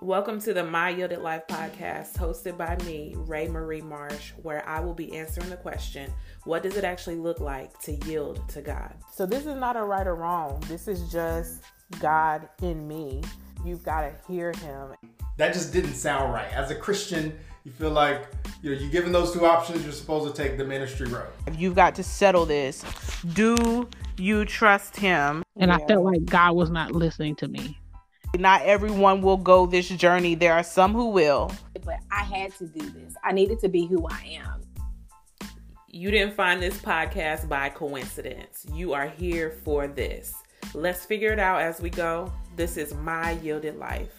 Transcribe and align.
Welcome 0.00 0.40
to 0.42 0.54
the 0.54 0.62
My 0.62 0.90
Yielded 0.90 1.22
Life 1.22 1.48
podcast, 1.48 2.16
hosted 2.16 2.56
by 2.56 2.76
me, 2.84 3.14
Ray 3.16 3.48
Marie 3.48 3.80
Marsh, 3.80 4.30
where 4.42 4.66
I 4.68 4.78
will 4.78 4.94
be 4.94 5.16
answering 5.16 5.50
the 5.50 5.56
question 5.56 6.12
what 6.44 6.62
does 6.62 6.76
it 6.76 6.84
actually 6.84 7.16
look 7.16 7.40
like 7.40 7.76
to 7.80 7.92
yield 8.06 8.48
to 8.50 8.62
God? 8.62 8.94
So, 9.12 9.26
this 9.26 9.44
is 9.44 9.56
not 9.56 9.76
a 9.76 9.82
right 9.82 10.06
or 10.06 10.14
wrong, 10.14 10.62
this 10.68 10.86
is 10.86 11.10
just 11.10 11.64
God 11.98 12.48
in 12.62 12.86
me. 12.86 13.22
You've 13.64 13.82
got 13.82 14.02
to 14.02 14.12
hear 14.32 14.52
Him. 14.52 14.94
That 15.36 15.52
just 15.52 15.72
didn't 15.72 15.94
sound 15.94 16.32
right. 16.32 16.50
As 16.52 16.70
a 16.70 16.76
Christian, 16.76 17.36
you 17.64 17.72
feel 17.72 17.90
like 17.90 18.28
you 18.62 18.70
know, 18.70 18.80
you're 18.80 18.90
given 18.90 19.10
those 19.10 19.32
two 19.32 19.46
options, 19.46 19.82
you're 19.82 19.92
supposed 19.92 20.32
to 20.32 20.42
take 20.42 20.56
the 20.58 20.64
ministry 20.64 21.08
road. 21.08 21.26
You've 21.56 21.74
got 21.74 21.96
to 21.96 22.04
settle 22.04 22.46
this. 22.46 22.84
Do 23.32 23.88
you 24.16 24.44
trust 24.44 24.96
Him? 24.96 25.42
And 25.56 25.70
yeah. 25.70 25.78
I 25.78 25.86
felt 25.88 26.04
like 26.04 26.24
God 26.24 26.54
was 26.54 26.70
not 26.70 26.92
listening 26.92 27.34
to 27.36 27.48
me. 27.48 27.78
Not 28.36 28.62
everyone 28.62 29.22
will 29.22 29.36
go 29.36 29.66
this 29.66 29.88
journey. 29.88 30.34
There 30.34 30.52
are 30.52 30.62
some 30.62 30.92
who 30.92 31.08
will. 31.08 31.50
But 31.84 31.98
I 32.10 32.22
had 32.22 32.54
to 32.58 32.66
do 32.66 32.90
this. 32.90 33.14
I 33.24 33.32
needed 33.32 33.58
to 33.60 33.68
be 33.68 33.86
who 33.86 34.06
I 34.06 34.38
am. 34.42 34.62
You 35.88 36.10
didn't 36.10 36.34
find 36.34 36.62
this 36.62 36.78
podcast 36.78 37.48
by 37.48 37.70
coincidence. 37.70 38.66
You 38.72 38.92
are 38.92 39.08
here 39.08 39.50
for 39.50 39.88
this. 39.88 40.34
Let's 40.74 41.04
figure 41.04 41.32
it 41.32 41.38
out 41.38 41.62
as 41.62 41.80
we 41.80 41.88
go. 41.90 42.30
This 42.56 42.76
is 42.76 42.94
my 42.94 43.32
yielded 43.32 43.76
life. 43.76 44.14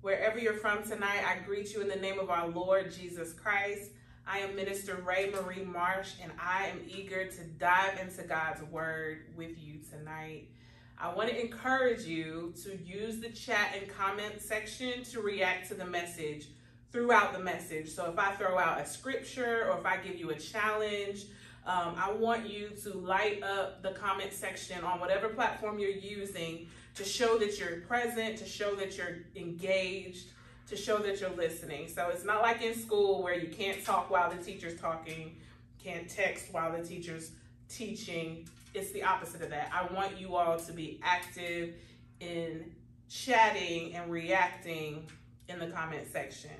Wherever 0.00 0.38
you're 0.38 0.54
from 0.54 0.82
tonight, 0.82 1.22
I 1.24 1.44
greet 1.46 1.72
you 1.74 1.80
in 1.80 1.88
the 1.88 1.96
name 1.96 2.18
of 2.18 2.30
our 2.30 2.48
Lord 2.48 2.90
Jesus 2.90 3.34
Christ. 3.34 3.90
I 4.26 4.38
am 4.38 4.54
Minister 4.54 5.02
Ray 5.04 5.30
Marie 5.30 5.64
Marsh, 5.64 6.12
and 6.22 6.30
I 6.40 6.66
am 6.66 6.80
eager 6.88 7.26
to 7.26 7.44
dive 7.58 7.98
into 7.98 8.22
God's 8.22 8.62
Word 8.62 9.24
with 9.36 9.58
you 9.58 9.80
tonight. 9.90 10.48
I 10.96 11.12
want 11.12 11.28
to 11.30 11.40
encourage 11.40 12.04
you 12.04 12.54
to 12.62 12.76
use 12.76 13.18
the 13.18 13.30
chat 13.30 13.74
and 13.76 13.88
comment 13.88 14.40
section 14.40 15.02
to 15.04 15.20
react 15.20 15.68
to 15.68 15.74
the 15.74 15.84
message 15.84 16.46
throughout 16.92 17.32
the 17.32 17.40
message. 17.40 17.90
So 17.90 18.08
if 18.10 18.18
I 18.18 18.32
throw 18.32 18.58
out 18.58 18.80
a 18.80 18.86
scripture 18.86 19.68
or 19.68 19.78
if 19.78 19.84
I 19.86 19.96
give 19.96 20.16
you 20.16 20.30
a 20.30 20.38
challenge, 20.38 21.24
um, 21.66 21.96
I 21.96 22.12
want 22.12 22.48
you 22.48 22.70
to 22.84 22.94
light 22.94 23.42
up 23.42 23.82
the 23.82 23.90
comment 23.90 24.32
section 24.32 24.84
on 24.84 25.00
whatever 25.00 25.30
platform 25.30 25.80
you're 25.80 25.90
using 25.90 26.68
to 26.94 27.04
show 27.04 27.38
that 27.38 27.58
you're 27.58 27.80
present, 27.80 28.38
to 28.38 28.46
show 28.46 28.76
that 28.76 28.96
you're 28.96 29.18
engaged 29.34 30.28
to 30.68 30.76
show 30.76 30.98
that 30.98 31.20
you're 31.20 31.30
listening. 31.30 31.88
So 31.88 32.08
it's 32.08 32.24
not 32.24 32.42
like 32.42 32.62
in 32.62 32.74
school 32.74 33.22
where 33.22 33.34
you 33.34 33.48
can't 33.48 33.84
talk 33.84 34.10
while 34.10 34.30
the 34.30 34.42
teacher's 34.42 34.80
talking, 34.80 35.36
can't 35.82 36.08
text 36.08 36.52
while 36.52 36.72
the 36.72 36.84
teacher's 36.84 37.32
teaching. 37.68 38.48
It's 38.74 38.90
the 38.92 39.02
opposite 39.02 39.42
of 39.42 39.50
that. 39.50 39.70
I 39.72 39.92
want 39.92 40.18
you 40.18 40.36
all 40.36 40.58
to 40.58 40.72
be 40.72 41.00
active 41.02 41.74
in 42.20 42.72
chatting 43.08 43.94
and 43.94 44.10
reacting 44.10 45.06
in 45.48 45.58
the 45.58 45.66
comment 45.66 46.06
section. 46.10 46.50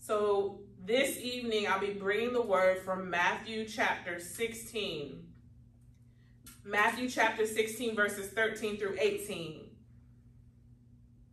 So 0.00 0.60
this 0.84 1.18
evening, 1.18 1.66
I'll 1.68 1.78
be 1.78 1.92
bringing 1.92 2.32
the 2.32 2.42
word 2.42 2.78
from 2.78 3.10
Matthew 3.10 3.66
chapter 3.66 4.18
16. 4.18 5.26
Matthew 6.64 7.08
chapter 7.08 7.46
16, 7.46 7.94
verses 7.94 8.30
13 8.30 8.76
through 8.76 8.96
18. 8.98 9.69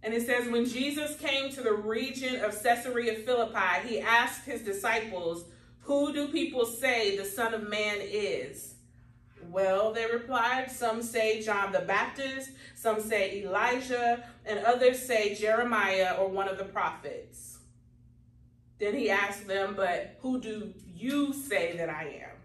And 0.07 0.15
it 0.15 0.25
says, 0.25 0.47
when 0.47 0.65
Jesus 0.65 1.17
came 1.17 1.51
to 1.51 1.61
the 1.61 1.73
region 1.73 2.37
of 2.37 2.63
Caesarea 2.63 3.15
Philippi, 3.15 3.85
he 3.85 3.99
asked 3.99 4.45
his 4.45 4.61
disciples, 4.61 5.43
Who 5.81 6.13
do 6.13 6.29
people 6.29 6.65
say 6.65 7.17
the 7.17 7.25
Son 7.25 7.53
of 7.53 7.67
Man 7.67 7.97
is? 7.99 8.75
Well, 9.49 9.91
they 9.91 10.05
replied, 10.05 10.71
Some 10.71 11.03
say 11.03 11.41
John 11.41 11.73
the 11.73 11.81
Baptist, 11.81 12.51
some 12.73 13.01
say 13.01 13.41
Elijah, 13.41 14.23
and 14.45 14.59
others 14.59 15.05
say 15.05 15.35
Jeremiah 15.35 16.15
or 16.17 16.29
one 16.29 16.47
of 16.47 16.57
the 16.57 16.63
prophets. 16.63 17.57
Then 18.79 18.95
he 18.95 19.09
asked 19.09 19.45
them, 19.45 19.73
But 19.75 20.19
who 20.21 20.39
do 20.39 20.73
you 20.95 21.33
say 21.33 21.75
that 21.75 21.89
I 21.89 22.21
am? 22.23 22.37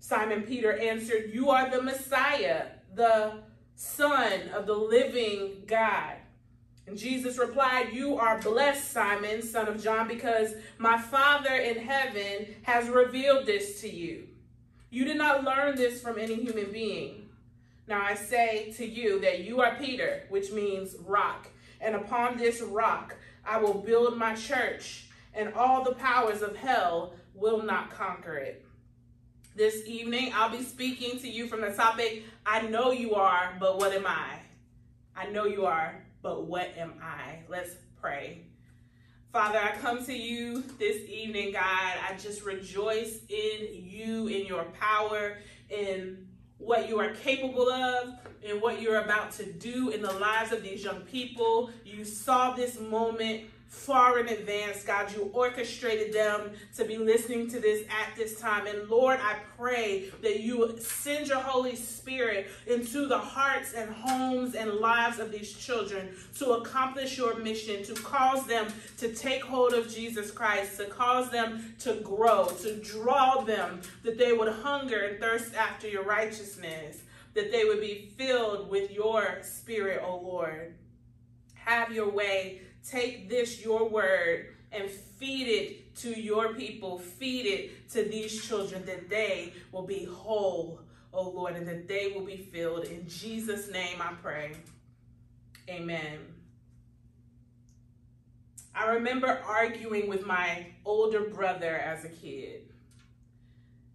Simon 0.00 0.42
Peter 0.42 0.76
answered, 0.76 1.30
You 1.32 1.50
are 1.50 1.70
the 1.70 1.82
Messiah, 1.82 2.66
the 2.96 3.44
Son 3.76 4.48
of 4.52 4.66
the 4.66 4.74
living 4.74 5.62
God. 5.68 6.16
And 6.86 6.96
Jesus 6.96 7.38
replied, 7.38 7.92
You 7.92 8.16
are 8.16 8.40
blessed, 8.40 8.90
Simon, 8.92 9.42
son 9.42 9.68
of 9.68 9.82
John, 9.82 10.06
because 10.06 10.54
my 10.78 10.98
Father 10.98 11.54
in 11.54 11.78
heaven 11.78 12.54
has 12.62 12.88
revealed 12.88 13.46
this 13.46 13.80
to 13.80 13.92
you. 13.92 14.28
You 14.90 15.04
did 15.04 15.16
not 15.16 15.44
learn 15.44 15.76
this 15.76 16.00
from 16.00 16.18
any 16.18 16.36
human 16.36 16.70
being. 16.70 17.28
Now 17.88 18.02
I 18.02 18.14
say 18.14 18.72
to 18.76 18.86
you 18.86 19.20
that 19.20 19.40
you 19.40 19.60
are 19.60 19.76
Peter, 19.76 20.24
which 20.28 20.52
means 20.52 20.96
rock. 21.04 21.48
And 21.80 21.94
upon 21.94 22.36
this 22.36 22.60
rock 22.60 23.16
I 23.44 23.58
will 23.58 23.74
build 23.74 24.16
my 24.16 24.34
church, 24.34 25.08
and 25.34 25.54
all 25.54 25.84
the 25.84 25.94
powers 25.94 26.42
of 26.42 26.56
hell 26.56 27.14
will 27.34 27.62
not 27.62 27.90
conquer 27.90 28.36
it. 28.36 28.64
This 29.56 29.86
evening 29.86 30.32
I'll 30.34 30.50
be 30.50 30.62
speaking 30.62 31.18
to 31.20 31.28
you 31.28 31.48
from 31.48 31.62
the 31.62 31.72
topic 31.72 32.24
I 32.44 32.62
know 32.62 32.92
you 32.92 33.14
are, 33.14 33.56
but 33.58 33.78
what 33.78 33.92
am 33.92 34.06
I? 34.06 34.40
I 35.16 35.26
know 35.28 35.46
you 35.46 35.64
are, 35.64 36.05
but 36.26 36.48
what 36.48 36.76
am 36.76 36.94
I? 37.00 37.38
Let's 37.48 37.76
pray. 38.00 38.46
Father, 39.32 39.60
I 39.60 39.76
come 39.80 40.04
to 40.06 40.12
you 40.12 40.64
this 40.76 41.08
evening, 41.08 41.52
God. 41.52 41.62
I 41.62 42.16
just 42.18 42.44
rejoice 42.44 43.20
in 43.28 43.68
you, 43.70 44.26
in 44.26 44.44
your 44.44 44.64
power, 44.80 45.38
in 45.70 46.26
what 46.58 46.88
you 46.88 46.98
are 46.98 47.10
capable 47.10 47.70
of, 47.70 48.14
and 48.44 48.60
what 48.60 48.82
you're 48.82 49.02
about 49.02 49.30
to 49.34 49.52
do 49.52 49.90
in 49.90 50.02
the 50.02 50.12
lives 50.14 50.50
of 50.50 50.64
these 50.64 50.82
young 50.82 51.02
people. 51.02 51.70
You 51.84 52.04
saw 52.04 52.54
this 52.54 52.80
moment 52.80 53.42
far 53.68 54.18
in 54.18 54.28
advance, 54.28 54.82
God. 54.84 55.12
You 55.14 55.30
orchestrated 55.32 56.12
them 56.12 56.52
to 56.76 56.84
be 56.84 56.96
listening 56.96 57.48
to 57.50 57.60
this 57.60 57.86
at 57.88 58.16
this 58.16 58.40
time. 58.40 58.66
And 58.66 58.88
Lord, 58.88 59.18
I 59.22 59.36
pray 59.56 60.10
that 60.22 60.40
you 60.40 60.76
send 60.78 61.28
your 61.28 61.40
Holy 61.40 61.76
Spirit 61.76 62.48
into 62.66 63.06
the 63.06 63.18
hearts 63.18 63.74
and 63.74 63.90
homes 63.90 64.54
and 64.54 64.74
lives 64.74 65.18
of 65.18 65.32
these 65.32 65.52
children 65.52 66.14
to 66.38 66.52
accomplish 66.52 67.18
your 67.18 67.36
mission, 67.38 67.82
to 67.84 67.94
cause 67.94 68.46
them 68.46 68.66
to 68.98 69.12
take 69.14 69.42
hold 69.42 69.72
of 69.72 69.92
Jesus 69.92 70.30
Christ, 70.30 70.78
to 70.78 70.86
cause 70.86 71.30
them 71.30 71.74
to 71.80 71.94
grow, 72.02 72.46
to 72.62 72.76
draw 72.76 73.42
them, 73.42 73.82
that 74.02 74.18
they 74.18 74.32
would 74.32 74.52
hunger 74.52 75.00
and 75.00 75.20
thirst 75.20 75.54
after 75.54 75.88
your 75.88 76.04
righteousness, 76.04 77.02
that 77.34 77.52
they 77.52 77.64
would 77.64 77.80
be 77.80 78.10
filled 78.16 78.70
with 78.70 78.90
your 78.90 79.38
spirit, 79.42 80.00
O 80.02 80.08
oh 80.08 80.20
Lord. 80.26 80.74
Have 81.54 81.92
your 81.92 82.08
way 82.08 82.60
take 82.88 83.28
this, 83.28 83.62
your 83.64 83.88
word, 83.88 84.54
and 84.72 84.88
feed 84.90 85.48
it 85.48 85.96
to 85.96 86.20
your 86.20 86.54
people, 86.54 86.98
feed 86.98 87.46
it 87.46 87.88
to 87.90 88.04
these 88.04 88.46
children 88.46 88.84
that 88.86 89.08
they 89.08 89.52
will 89.72 89.86
be 89.86 90.04
whole, 90.04 90.80
oh 91.12 91.30
Lord, 91.30 91.56
and 91.56 91.66
that 91.66 91.88
they 91.88 92.12
will 92.14 92.24
be 92.24 92.36
filled. 92.36 92.84
In 92.84 93.08
Jesus' 93.08 93.70
name 93.70 94.00
I 94.00 94.12
pray. 94.22 94.52
Amen. 95.68 96.18
I 98.74 98.90
remember 98.90 99.40
arguing 99.46 100.08
with 100.08 100.26
my 100.26 100.66
older 100.84 101.30
brother 101.30 101.76
as 101.76 102.04
a 102.04 102.10
kid. 102.10 102.72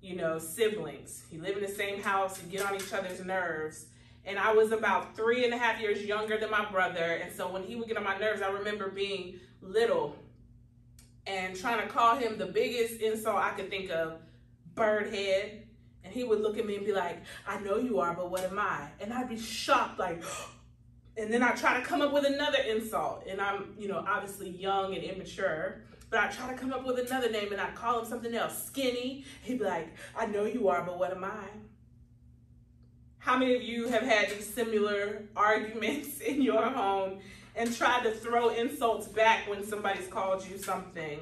You 0.02 0.16
know, 0.16 0.40
siblings. 0.40 1.26
You 1.32 1.42
live 1.42 1.56
in 1.56 1.62
the 1.62 1.70
same 1.70 2.02
house, 2.02 2.42
you 2.42 2.50
get 2.50 2.66
on 2.66 2.76
each 2.76 2.92
other's 2.92 3.24
nerves 3.24 3.86
and 4.26 4.38
I 4.38 4.54
was 4.54 4.72
about 4.72 5.16
three 5.16 5.46
and 5.46 5.54
a 5.54 5.58
half 5.58 5.82
years 5.82 6.04
younger 6.04 6.38
than 6.38 6.52
my 6.52 6.70
brother. 6.70 7.20
And 7.24 7.34
so 7.34 7.52
when 7.52 7.64
he 7.64 7.76
would 7.76 7.88
get 7.88 7.98
on 7.98 8.04
my 8.04 8.18
nerves, 8.18 8.42
I 8.42 8.50
remember 8.50 8.90
being 8.90 9.40
little 9.62 10.16
and 11.26 11.56
trying 11.56 11.82
to 11.82 11.88
call 11.88 12.16
him 12.16 12.38
the 12.38 12.46
biggest 12.46 13.02
insult 13.02 13.38
I 13.38 13.52
could 13.52 13.70
think 13.70 13.90
of, 13.90 14.20
bird 14.76 15.14
head. 15.14 15.68
And 16.04 16.14
he 16.14 16.24
would 16.24 16.42
look 16.42 16.58
at 16.58 16.66
me 16.66 16.78
and 16.78 16.86
be 16.86 16.94
like, 16.94 17.22
I 17.48 17.60
know 17.60 17.78
you 17.78 18.00
are, 18.00 18.16
but 18.16 18.32
what 18.32 18.44
am 18.44 18.58
I? 18.58 18.88
And 19.00 19.14
I'd 19.14 19.30
be 19.30 19.40
shocked, 19.40 20.00
like, 20.00 20.24
and 21.18 21.32
then 21.32 21.44
I 21.44 21.52
try 21.52 21.80
to 21.80 21.86
come 21.86 22.02
up 22.02 22.12
with 22.12 22.26
another 22.26 22.58
insult. 22.60 23.26
And 23.28 23.40
I'm, 23.40 23.76
you 23.78 23.88
know, 23.88 24.04
obviously 24.08 24.50
young 24.50 24.96
and 24.96 25.04
immature. 25.04 25.82
But 26.10 26.20
I 26.20 26.28
try 26.28 26.52
to 26.52 26.58
come 26.60 26.74
up 26.74 26.86
with 26.86 27.00
another 27.00 27.32
name 27.32 27.52
and 27.52 27.62
I 27.62 27.72
call 27.72 28.00
him 28.00 28.06
something 28.06 28.34
else, 28.36 28.66
skinny. 28.66 29.26
He'd 29.44 29.60
be 29.60 29.66
like, 29.66 29.96
I 30.18 30.26
know 30.26 30.46
you 30.46 30.68
are, 30.68 30.84
but 30.84 31.00
what 31.00 31.12
am 31.12 31.24
I? 31.24 31.46
How 33.22 33.38
many 33.38 33.56
of 33.56 33.62
you 33.62 33.88
have 33.88 34.02
had 34.02 34.32
these 34.32 34.52
similar 34.52 35.22
arguments 35.36 36.20
in 36.22 36.42
your 36.42 36.64
home 36.64 37.20
and 37.56 37.74
tried 37.74 38.02
to 38.04 38.12
throw 38.12 38.50
insults 38.50 39.08
back 39.08 39.48
when 39.48 39.64
somebody's 39.64 40.08
called 40.08 40.44
you 40.46 40.58
something? 40.58 41.20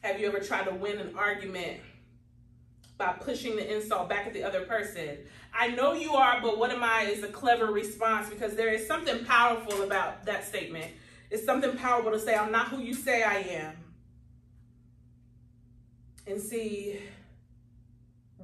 Have 0.00 0.20
you 0.20 0.28
ever 0.28 0.40
tried 0.40 0.64
to 0.64 0.74
win 0.74 0.98
an 0.98 1.14
argument 1.16 1.80
by 2.98 3.14
pushing 3.14 3.56
the 3.56 3.74
insult 3.74 4.10
back 4.10 4.26
at 4.26 4.34
the 4.34 4.42
other 4.42 4.66
person? 4.66 5.16
I 5.58 5.68
know 5.68 5.94
you 5.94 6.12
are, 6.12 6.42
but 6.42 6.58
what 6.58 6.70
am 6.70 6.84
I 6.84 7.04
is 7.04 7.22
a 7.22 7.28
clever 7.28 7.72
response 7.72 8.28
because 8.28 8.54
there 8.54 8.68
is 8.68 8.86
something 8.86 9.24
powerful 9.24 9.82
about 9.82 10.26
that 10.26 10.46
statement. 10.46 10.92
It's 11.30 11.46
something 11.46 11.74
powerful 11.78 12.12
to 12.12 12.20
say, 12.20 12.36
I'm 12.36 12.52
not 12.52 12.68
who 12.68 12.82
you 12.82 12.92
say 12.92 13.22
I 13.22 13.36
am. 13.36 13.72
And 16.26 16.38
see, 16.38 17.00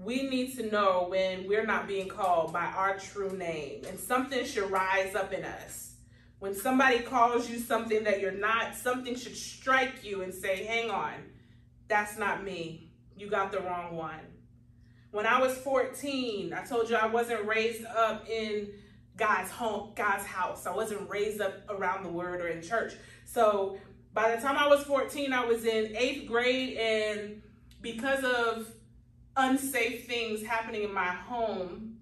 we 0.05 0.29
need 0.29 0.57
to 0.57 0.71
know 0.71 1.07
when 1.09 1.49
we're 1.49 1.65
not 1.65 1.89
being 1.89 2.09
called 2.09 2.53
by 2.53 2.67
our 2.67 2.99
true 2.99 3.37
name, 3.37 3.85
and 3.89 3.99
something 3.99 4.45
should 4.45 4.71
rise 4.71 5.15
up 5.15 5.33
in 5.33 5.45
us. 5.45 5.95
When 6.39 6.55
somebody 6.55 7.01
calls 7.01 7.49
you 7.49 7.59
something 7.59 8.05
that 8.05 8.21
you're 8.21 8.33
not, 8.33 8.75
something 8.75 9.17
should 9.17 9.37
strike 9.37 10.05
you 10.05 10.23
and 10.23 10.35
say, 10.35 10.65
Hang 10.65 10.91
on, 10.91 11.15
that's 11.89 12.19
not 12.19 12.45
me. 12.45 12.91
You 13.17 13.31
got 13.31 13.51
the 13.51 13.61
wrong 13.61 13.97
one. 13.97 14.21
When 15.11 15.27
I 15.27 15.41
was 15.41 15.57
14, 15.59 16.53
I 16.53 16.65
told 16.65 16.91
you 16.91 16.97
I 16.97 17.07
wasn't 17.07 17.47
raised 17.47 17.85
up 17.87 18.29
in 18.29 18.69
God's 19.17 19.51
home, 19.51 19.93
God's 19.95 20.27
house. 20.27 20.67
I 20.67 20.75
wasn't 20.75 21.09
raised 21.09 21.41
up 21.41 21.55
around 21.71 22.05
the 22.05 22.11
word 22.11 22.41
or 22.41 22.49
in 22.49 22.61
church. 22.63 22.95
So 23.25 23.79
by 24.13 24.35
the 24.35 24.43
time 24.43 24.57
I 24.57 24.67
was 24.67 24.83
14, 24.83 25.33
I 25.33 25.45
was 25.45 25.65
in 25.65 25.97
eighth 25.97 26.29
grade, 26.29 26.77
and 26.77 27.43
because 27.81 28.25
of 28.25 28.74
unsafe 29.37 30.07
things 30.07 30.43
happening 30.43 30.83
in 30.83 30.93
my 30.93 31.07
home, 31.07 31.97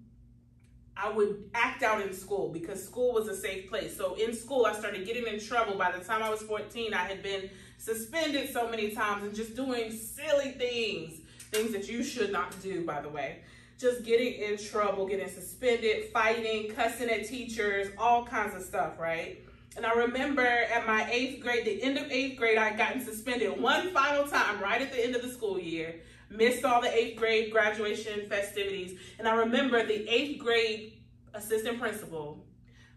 I 0.95 1.09
would 1.09 1.49
act 1.53 1.81
out 1.81 2.01
in 2.01 2.13
school 2.13 2.49
because 2.49 2.83
school 2.83 3.13
was 3.13 3.27
a 3.27 3.35
safe 3.35 3.69
place. 3.69 3.97
So 3.97 4.13
in 4.15 4.33
school, 4.33 4.65
I 4.65 4.73
started 4.73 5.05
getting 5.05 5.25
in 5.25 5.39
trouble. 5.39 5.75
By 5.75 5.91
the 5.91 6.03
time 6.03 6.21
I 6.21 6.29
was 6.29 6.41
14, 6.43 6.93
I 6.93 7.03
had 7.05 7.23
been 7.23 7.49
suspended 7.77 8.53
so 8.53 8.69
many 8.69 8.91
times 8.91 9.23
and 9.23 9.33
just 9.33 9.55
doing 9.55 9.91
silly 9.91 10.51
things 10.51 11.19
things 11.53 11.71
that 11.71 11.87
you 11.87 12.03
should 12.03 12.31
not 12.31 12.59
do, 12.61 12.83
by 12.83 13.01
the 13.01 13.09
way. 13.09 13.39
Just 13.77 14.03
getting 14.03 14.33
in 14.33 14.57
trouble, 14.57 15.07
getting 15.07 15.29
suspended, 15.29 16.09
fighting, 16.11 16.71
cussing 16.73 17.09
at 17.09 17.27
teachers, 17.27 17.89
all 17.97 18.25
kinds 18.25 18.55
of 18.55 18.63
stuff, 18.63 18.99
right? 18.99 19.43
And 19.75 19.85
I 19.85 19.93
remember 19.93 20.45
at 20.45 20.85
my 20.85 21.09
eighth 21.11 21.41
grade, 21.41 21.65
the 21.65 21.81
end 21.81 21.97
of 21.97 22.11
eighth 22.11 22.37
grade, 22.37 22.57
I 22.57 22.69
had 22.69 22.77
gotten 22.77 23.03
suspended 23.03 23.59
one 23.59 23.89
final 23.91 24.27
time 24.27 24.61
right 24.61 24.81
at 24.81 24.91
the 24.91 25.03
end 25.03 25.15
of 25.15 25.21
the 25.21 25.29
school 25.29 25.59
year. 25.59 25.95
Missed 26.29 26.65
all 26.65 26.81
the 26.81 26.93
eighth 26.93 27.19
grade 27.19 27.51
graduation 27.51 28.27
festivities. 28.27 28.99
And 29.19 29.27
I 29.27 29.35
remember 29.35 29.85
the 29.85 30.07
eighth 30.09 30.39
grade 30.39 30.93
assistant 31.33 31.79
principal 31.79 32.45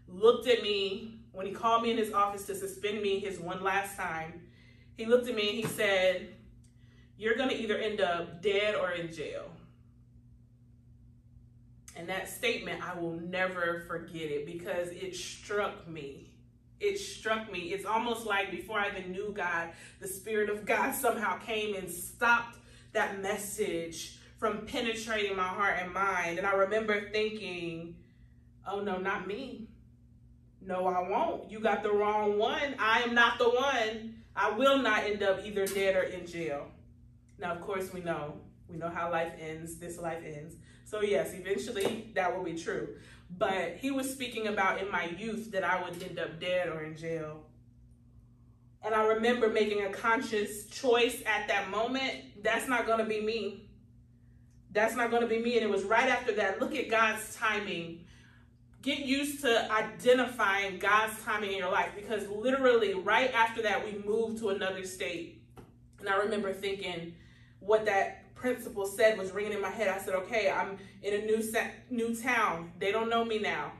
looked 0.07 0.47
at 0.47 0.61
me 0.63 1.19
when 1.31 1.45
he 1.45 1.51
called 1.51 1.83
me 1.83 1.91
in 1.91 1.97
his 1.97 2.13
office 2.13 2.45
to 2.47 2.55
suspend 2.55 3.01
me 3.01 3.19
his 3.19 3.39
one 3.39 3.63
last 3.63 3.95
time. 3.95 4.41
He 4.95 5.05
looked 5.05 5.27
at 5.27 5.35
me 5.35 5.49
and 5.49 5.57
he 5.57 5.65
said, 5.65 6.33
you're 7.17 7.35
going 7.35 7.49
to 7.49 7.55
either 7.55 7.77
end 7.77 8.01
up 8.01 8.41
dead 8.41 8.75
or 8.75 8.91
in 8.91 9.11
jail. 9.11 9.51
And 11.95 12.07
that 12.09 12.29
statement, 12.29 12.81
I 12.83 12.99
will 12.99 13.19
never 13.19 13.83
forget 13.87 14.29
it 14.29 14.45
because 14.45 14.89
it 14.89 15.15
struck 15.15 15.87
me. 15.87 16.31
It 16.79 16.99
struck 16.99 17.51
me. 17.51 17.73
It's 17.73 17.85
almost 17.85 18.27
like 18.27 18.51
before 18.51 18.79
I 18.79 18.89
even 18.89 19.11
knew 19.11 19.33
God, 19.35 19.71
the 19.99 20.07
Spirit 20.07 20.51
of 20.51 20.63
God 20.63 20.93
somehow 20.93 21.39
came 21.39 21.75
and 21.75 21.89
stopped 21.89 22.59
that 22.93 23.21
message 23.21 24.19
from 24.37 24.65
penetrating 24.65 25.35
my 25.35 25.47
heart 25.47 25.77
and 25.81 25.93
mind. 25.93 26.37
And 26.37 26.47
I 26.47 26.53
remember 26.53 27.09
thinking, 27.09 27.95
oh 28.67 28.81
no, 28.81 28.97
not 28.97 29.27
me. 29.27 29.67
No, 30.61 30.87
I 30.87 31.07
won't. 31.07 31.49
You 31.49 31.59
got 31.59 31.83
the 31.83 31.91
wrong 31.91 32.37
one. 32.37 32.75
I 32.77 33.01
am 33.01 33.13
not 33.13 33.37
the 33.37 33.49
one. 33.49 34.15
I 34.35 34.51
will 34.51 34.79
not 34.79 35.03
end 35.03 35.23
up 35.23 35.45
either 35.45 35.65
dead 35.65 35.95
or 35.95 36.03
in 36.03 36.27
jail. 36.27 36.67
Now, 37.39 37.53
of 37.53 37.61
course, 37.61 37.93
we 37.93 38.01
know. 38.01 38.33
We 38.67 38.77
know 38.77 38.89
how 38.89 39.11
life 39.11 39.31
ends. 39.39 39.77
This 39.77 39.97
life 39.97 40.23
ends. 40.25 40.55
So, 40.85 41.01
yes, 41.01 41.33
eventually 41.33 42.11
that 42.15 42.35
will 42.35 42.43
be 42.43 42.57
true. 42.57 42.89
But 43.37 43.77
he 43.77 43.91
was 43.91 44.11
speaking 44.11 44.47
about 44.47 44.81
in 44.81 44.91
my 44.91 45.05
youth 45.05 45.51
that 45.51 45.63
I 45.63 45.81
would 45.81 46.01
end 46.01 46.19
up 46.19 46.39
dead 46.39 46.69
or 46.69 46.83
in 46.83 46.95
jail. 46.95 47.43
And 48.83 48.93
I 48.93 49.03
remember 49.03 49.49
making 49.49 49.83
a 49.83 49.89
conscious 49.89 50.67
choice 50.67 51.21
at 51.25 51.47
that 51.47 51.69
moment. 51.69 52.36
That's 52.47 52.69
not 52.69 52.85
going 52.85 52.99
to 52.99 53.03
be 53.03 53.19
me. 53.19 53.69
That's 54.71 54.95
not 54.95 55.11
going 55.11 55.21
to 55.21 55.27
be 55.27 55.37
me. 55.37 55.55
And 55.55 55.63
it 55.63 55.69
was 55.69 55.83
right 55.83 56.07
after 56.07 56.31
that. 56.35 56.61
Look 56.61 56.75
at 56.75 56.89
God's 56.89 57.35
timing. 57.35 58.05
Get 58.81 58.99
used 58.99 59.41
to 59.41 59.69
identifying 59.69 60.79
God's 60.79 61.21
timing 61.23 61.51
in 61.51 61.57
your 61.57 61.69
life 61.69 61.89
because 61.93 62.25
literally 62.29 62.93
right 62.93 63.33
after 63.33 63.61
that, 63.63 63.83
we 63.83 64.01
moved 64.07 64.37
to 64.39 64.51
another 64.51 64.85
state. 64.85 65.41
And 65.99 66.07
I 66.07 66.15
remember 66.15 66.53
thinking, 66.53 67.15
what 67.59 67.85
that 67.87 68.33
principal 68.33 68.85
said 68.85 69.17
was 69.17 69.33
ringing 69.33 69.51
in 69.51 69.61
my 69.61 69.69
head. 69.69 69.89
I 69.89 69.97
said, 69.97 70.15
okay, 70.15 70.49
I'm 70.49 70.77
in 71.03 71.15
a 71.15 71.25
new 71.25 71.43
new 71.89 72.15
town. 72.15 72.71
They 72.79 72.93
don't 72.93 73.09
know 73.09 73.25
me 73.25 73.39
now. 73.39 73.73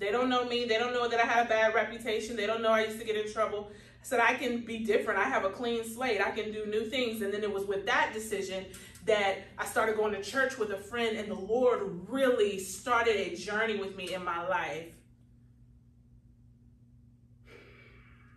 They 0.00 0.10
don't 0.10 0.28
know 0.28 0.44
me. 0.44 0.64
They 0.64 0.78
don't 0.78 0.92
know 0.92 1.08
that 1.08 1.20
I 1.20 1.24
have 1.24 1.46
a 1.46 1.48
bad 1.48 1.72
reputation. 1.72 2.34
They 2.34 2.48
don't 2.48 2.62
know 2.62 2.70
I 2.70 2.86
used 2.86 2.98
to 2.98 3.06
get 3.06 3.14
in 3.14 3.32
trouble. 3.32 3.70
I 4.00 4.06
said, 4.06 4.20
I 4.20 4.34
can 4.34 4.64
be 4.64 4.78
different. 4.78 5.20
I 5.20 5.24
have 5.24 5.44
a 5.44 5.50
clean 5.50 5.84
slate. 5.84 6.20
I 6.20 6.30
can 6.30 6.52
do 6.52 6.66
new 6.66 6.86
things. 6.86 7.22
And 7.22 7.32
then 7.32 7.42
it 7.42 7.52
was 7.52 7.64
with 7.64 7.86
that 7.86 8.12
decision 8.12 8.66
that 9.06 9.38
I 9.58 9.64
started 9.64 9.96
going 9.96 10.12
to 10.12 10.22
church 10.22 10.58
with 10.58 10.70
a 10.70 10.76
friend, 10.76 11.16
and 11.16 11.30
the 11.30 11.34
Lord 11.34 12.08
really 12.08 12.58
started 12.58 13.16
a 13.16 13.34
journey 13.34 13.78
with 13.78 13.96
me 13.96 14.14
in 14.14 14.24
my 14.24 14.46
life. 14.46 14.92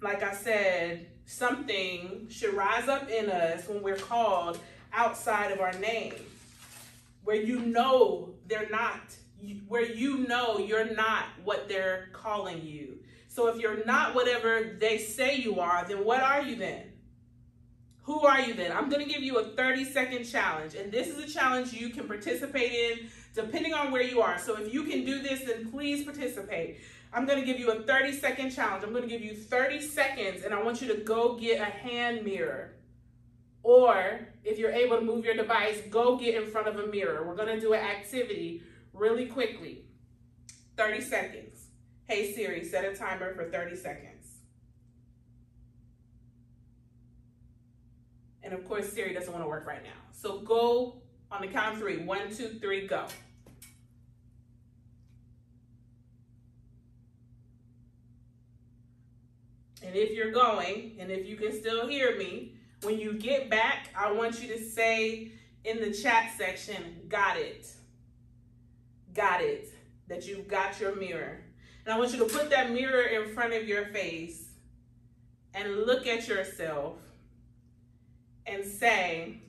Like 0.02 0.24
I 0.24 0.34
said, 0.34 1.08
something 1.26 2.28
should 2.30 2.54
rise 2.54 2.88
up 2.88 3.10
in 3.10 3.30
us 3.30 3.68
when 3.68 3.82
we're 3.82 3.96
called 3.96 4.60
outside 4.94 5.52
of 5.52 5.60
our 5.60 5.74
name, 5.74 6.16
where 7.24 7.36
you 7.36 7.60
know 7.60 8.34
they're 8.48 8.70
not, 8.70 9.02
where 9.68 9.86
you 9.86 10.28
know 10.28 10.60
you're 10.60 10.94
not 10.94 11.26
what 11.44 11.68
they're 11.68 12.10
calling 12.14 12.66
you. 12.66 13.00
So 13.34 13.48
if 13.48 13.60
you're 13.60 13.84
not 13.84 14.14
whatever 14.14 14.78
they 14.80 15.00
say 15.00 15.38
you 15.38 15.60
are, 15.60 15.84
then 15.88 16.06
what 16.06 16.22
are 16.22 16.44
you 16.44 16.56
then? 16.56 16.84
Who 18.04 18.20
are 18.20 18.40
you 18.40 18.54
then? 18.54 18.72
I'm 18.72 18.90
going 18.90 19.04
to 19.04 19.12
give 19.12 19.24
you 19.24 19.40
a 19.40 19.44
30 19.44 19.86
second 19.86 20.26
challenge, 20.26 20.76
and 20.76 20.92
this 20.92 21.08
is 21.08 21.18
a 21.18 21.28
challenge 21.28 21.74
you 21.74 21.90
can 21.90 22.08
participate 22.08 22.72
in 22.72 23.08
depending 23.34 23.74
on 23.74 23.92
where 23.92 24.04
you 24.04 24.22
are. 24.22 24.38
So 24.38 24.56
if 24.58 24.72
you 24.72 24.84
can 24.84 25.04
do 25.04 25.24
this, 25.24 25.46
then 25.46 25.72
please 25.72 26.04
participate. 26.04 26.82
I'm 27.12 27.26
going 27.26 27.40
to 27.40 27.46
give 27.46 27.60
you 27.60 27.72
a 27.72 27.82
30 27.82 28.12
second 28.12 28.52
challenge. 28.52 28.84
I'm 28.84 28.92
going 28.92 29.02
to 29.02 29.10
give 29.10 29.24
you 29.24 29.36
30 29.36 29.82
seconds 29.82 30.44
and 30.44 30.54
I 30.54 30.62
want 30.62 30.80
you 30.80 30.88
to 30.90 31.02
go 31.02 31.36
get 31.36 31.60
a 31.60 31.66
hand 31.66 32.24
mirror. 32.24 32.76
Or 33.64 34.28
if 34.44 34.60
you're 34.60 34.74
able 34.74 34.98
to 34.98 35.04
move 35.04 35.26
your 35.26 35.34
device, 35.34 35.82
go 35.90 36.18
get 36.18 36.36
in 36.36 36.52
front 36.52 36.68
of 36.68 36.78
a 36.78 36.86
mirror. 36.86 37.28
We're 37.28 37.36
going 37.36 37.56
to 37.56 37.60
do 37.60 37.74
an 37.74 37.84
activity 37.84 38.62
really 38.94 39.26
quickly. 39.26 39.86
30 40.78 41.02
seconds. 41.02 41.53
Hey 42.08 42.34
Siri, 42.34 42.66
set 42.66 42.84
a 42.84 42.96
timer 42.96 43.34
for 43.34 43.46
30 43.46 43.76
seconds. 43.78 44.28
And 48.44 48.54
of 48.54 48.68
course, 48.68 48.92
Siri 48.92 49.14
doesn't 49.14 49.32
want 49.32 49.44
to 49.44 49.48
work 49.48 49.66
right 49.66 49.82
now. 49.82 49.90
So 50.12 50.40
go 50.40 51.02
on 51.32 51.42
the 51.42 51.48
count 51.48 51.76
of 51.76 51.80
three. 51.80 52.04
One, 52.04 52.30
two, 52.30 52.60
three, 52.60 52.88
go. 52.88 53.08
And 59.82 59.96
if 59.96 60.12
you're 60.12 60.32
going, 60.32 60.96
and 61.00 61.10
if 61.10 61.28
you 61.28 61.36
can 61.36 61.52
still 61.54 61.88
hear 61.88 62.18
me, 62.18 62.56
when 62.82 63.00
you 63.00 63.14
get 63.14 63.50
back, 63.50 63.90
I 63.98 64.12
want 64.12 64.42
you 64.42 64.50
to 64.50 64.64
say 64.64 65.32
in 65.64 65.80
the 65.80 65.94
chat 65.94 66.32
section, 66.38 67.02
got 67.08 67.38
it. 67.38 67.68
Got 69.14 69.42
it. 69.42 69.70
That 70.08 70.28
you've 70.28 70.48
got 70.48 70.80
your 70.80 70.96
mirror. 70.96 71.43
And 71.86 71.94
I 71.94 71.98
want 71.98 72.14
you 72.14 72.20
to 72.20 72.26
put 72.26 72.50
that 72.52 72.72
mirror 72.72 73.04
in 73.04 73.34
front 73.34 73.54
of 73.54 73.68
your 73.68 73.86
face 73.88 74.50
and 75.54 75.86
look 75.86 76.08
at 76.08 76.28
yourself 76.28 76.96
and 78.46 78.66
say 78.66 79.42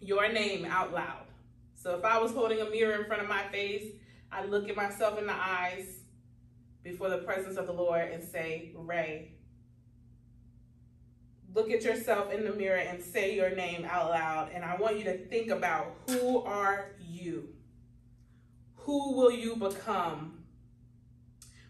your 0.00 0.30
name 0.32 0.64
out 0.64 0.92
loud. 0.92 1.26
So 1.74 1.96
if 1.96 2.04
I 2.04 2.18
was 2.18 2.32
holding 2.32 2.60
a 2.60 2.70
mirror 2.70 3.00
in 3.00 3.06
front 3.06 3.22
of 3.22 3.28
my 3.28 3.44
face, 3.44 3.84
I 4.30 4.44
look 4.44 4.68
at 4.68 4.76
myself 4.76 5.18
in 5.18 5.26
the 5.26 5.34
eyes 5.34 6.00
before 6.82 7.08
the 7.08 7.18
presence 7.18 7.56
of 7.56 7.66
the 7.66 7.72
Lord 7.72 8.10
and 8.10 8.22
say, 8.22 8.72
Ray, 8.74 9.32
look 11.54 11.70
at 11.70 11.82
yourself 11.82 12.32
in 12.32 12.44
the 12.44 12.52
mirror 12.52 12.78
and 12.78 13.02
say 13.02 13.34
your 13.34 13.50
name 13.50 13.84
out 13.84 14.10
loud. 14.10 14.50
And 14.52 14.64
I 14.64 14.76
want 14.76 14.98
you 14.98 15.04
to 15.04 15.16
think 15.26 15.50
about 15.50 15.96
who 16.08 16.42
are 16.42 16.92
you? 17.00 17.48
Who 18.74 19.14
will 19.14 19.32
you 19.32 19.56
become? 19.56 20.44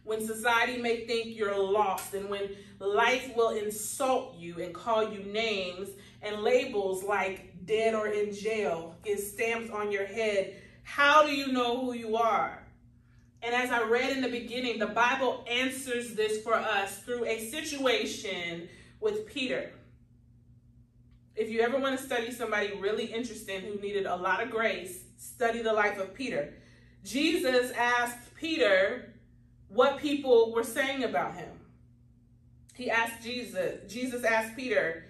When 0.07 0.25
society 0.25 0.81
may 0.81 1.05
think 1.05 1.37
you're 1.37 1.59
lost 1.59 2.15
and 2.15 2.31
when 2.31 2.51
life 2.79 3.33
will 3.35 3.51
insult 3.51 4.37
you 4.39 4.63
and 4.63 4.73
call 4.73 5.13
you 5.13 5.19
names 5.25 5.89
and 6.23 6.43
labels 6.43 7.03
like 7.03 7.67
dead 7.67 7.93
or 7.93 8.07
in 8.07 8.33
jail, 8.33 8.95
get 9.03 9.19
stamps 9.19 9.69
on 9.69 9.91
your 9.91 10.07
head, 10.07 10.55
how 10.85 11.27
do 11.27 11.33
you 11.35 11.51
know 11.51 11.85
who 11.85 11.93
you 11.93 12.17
are? 12.17 12.63
And 13.43 13.53
as 13.53 13.73
I 13.73 13.83
read 13.83 14.17
in 14.17 14.23
the 14.23 14.29
beginning, 14.29 14.79
the 14.79 14.87
Bible 14.87 15.45
answers 15.51 16.15
this 16.15 16.41
for 16.41 16.55
us 16.55 16.99
through 16.99 17.25
a 17.25 17.51
situation 17.51 18.69
with 19.01 19.27
Peter. 19.27 19.73
If 21.35 21.51
you 21.51 21.63
ever 21.63 21.79
want 21.79 21.99
to 21.99 22.07
study 22.07 22.31
somebody 22.31 22.75
really 22.79 23.07
interesting 23.07 23.63
who 23.63 23.75
needed 23.81 24.07
a 24.07 24.15
lot 24.15 24.41
of 24.41 24.53
grace, 24.53 25.03
study 25.19 25.63
the 25.63 25.73
life 25.73 25.99
of 25.99 26.15
Peter. 26.15 26.55
Jesus 27.03 27.73
asked 27.73 28.37
Peter 28.37 29.13
what 29.69 29.99
people 29.99 30.53
were 30.53 30.65
saying 30.65 31.05
about 31.05 31.35
him. 31.35 31.49
He 32.75 32.91
asked 32.91 33.23
Jesus, 33.23 33.91
Jesus 33.91 34.25
asked 34.25 34.57
Peter, 34.57 35.05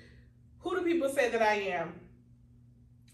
Who 0.61 0.77
do 0.77 0.85
people 0.85 1.09
say 1.09 1.31
that 1.31 1.43
I 1.43 1.55
am? 1.55 1.95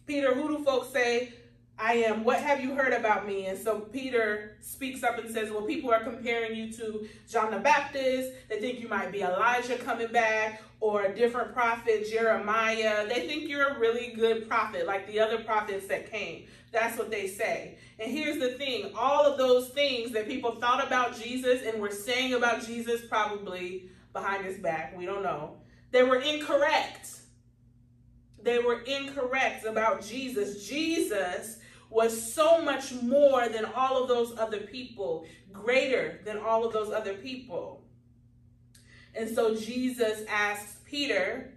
Peter, 0.07 0.35
who 0.35 0.57
do 0.57 0.65
folks 0.65 0.89
say 0.93 1.33
I 1.79 1.95
am, 1.95 2.23
what 2.23 2.39
have 2.41 2.63
you 2.63 2.75
heard 2.75 2.93
about 2.93 3.27
me? 3.27 3.47
And 3.47 3.59
so 3.59 3.81
Peter 3.81 4.57
speaks 4.61 5.03
up 5.03 5.19
and 5.19 5.29
says, 5.33 5.51
Well, 5.51 5.63
people 5.63 5.91
are 5.91 6.03
comparing 6.03 6.55
you 6.55 6.73
to 6.75 7.09
John 7.29 7.51
the 7.51 7.59
Baptist. 7.59 8.31
They 8.49 8.61
think 8.61 8.81
you 8.81 8.89
might 8.89 9.11
be 9.11 9.23
Elijah 9.23 9.77
coming 9.79 10.13
back 10.13 10.63
or 10.81 11.03
a 11.03 11.15
different 11.15 11.53
prophet, 11.53 12.09
Jeremiah. 12.11 13.07
They 13.09 13.27
think 13.27 13.49
you're 13.49 13.69
a 13.69 13.79
really 13.79 14.13
good 14.15 14.49
prophet, 14.49 14.87
like 14.87 15.07
the 15.07 15.21
other 15.21 15.39
prophets 15.39 15.87
that 15.89 16.11
came. 16.11 16.47
That's 16.73 16.97
what 16.97 17.11
they 17.11 17.27
say. 17.27 17.79
And 17.99 18.11
here's 18.11 18.39
the 18.39 18.53
thing 18.53 18.93
all 18.97 19.25
of 19.25 19.39
those 19.39 19.69
things 19.71 20.13
that 20.13 20.29
people 20.29 20.57
thought 20.57 20.87
about 20.87 21.21
Jesus 21.21 21.63
and 21.67 21.81
were 21.81 21.91
saying 21.91 22.35
about 22.35 22.65
Jesus, 22.65 23.03
probably 23.09 23.91
behind 24.13 24.45
his 24.45 24.59
back, 24.59 24.97
we 24.97 25.07
don't 25.07 25.23
know, 25.23 25.57
they 25.91 26.03
were 26.03 26.21
incorrect. 26.21 27.19
They 28.43 28.59
were 28.59 28.81
incorrect 28.81 29.65
about 29.65 30.05
Jesus. 30.05 30.67
Jesus 30.67 31.59
was 31.93 32.33
so 32.33 32.63
much 32.63 32.93
more 33.03 33.49
than 33.49 33.67
all 33.67 34.03
of 34.03 34.09
those 34.09 34.37
other 34.39 34.61
people, 34.61 35.27
greater 35.53 36.21
than 36.25 36.39
all 36.39 36.65
of 36.65 36.73
those 36.73 36.91
other 36.91 37.15
people. 37.15 37.83
And 39.15 39.29
so 39.29 39.55
Jesus 39.55 40.23
asks 40.29 40.79
Peter, 40.87 41.53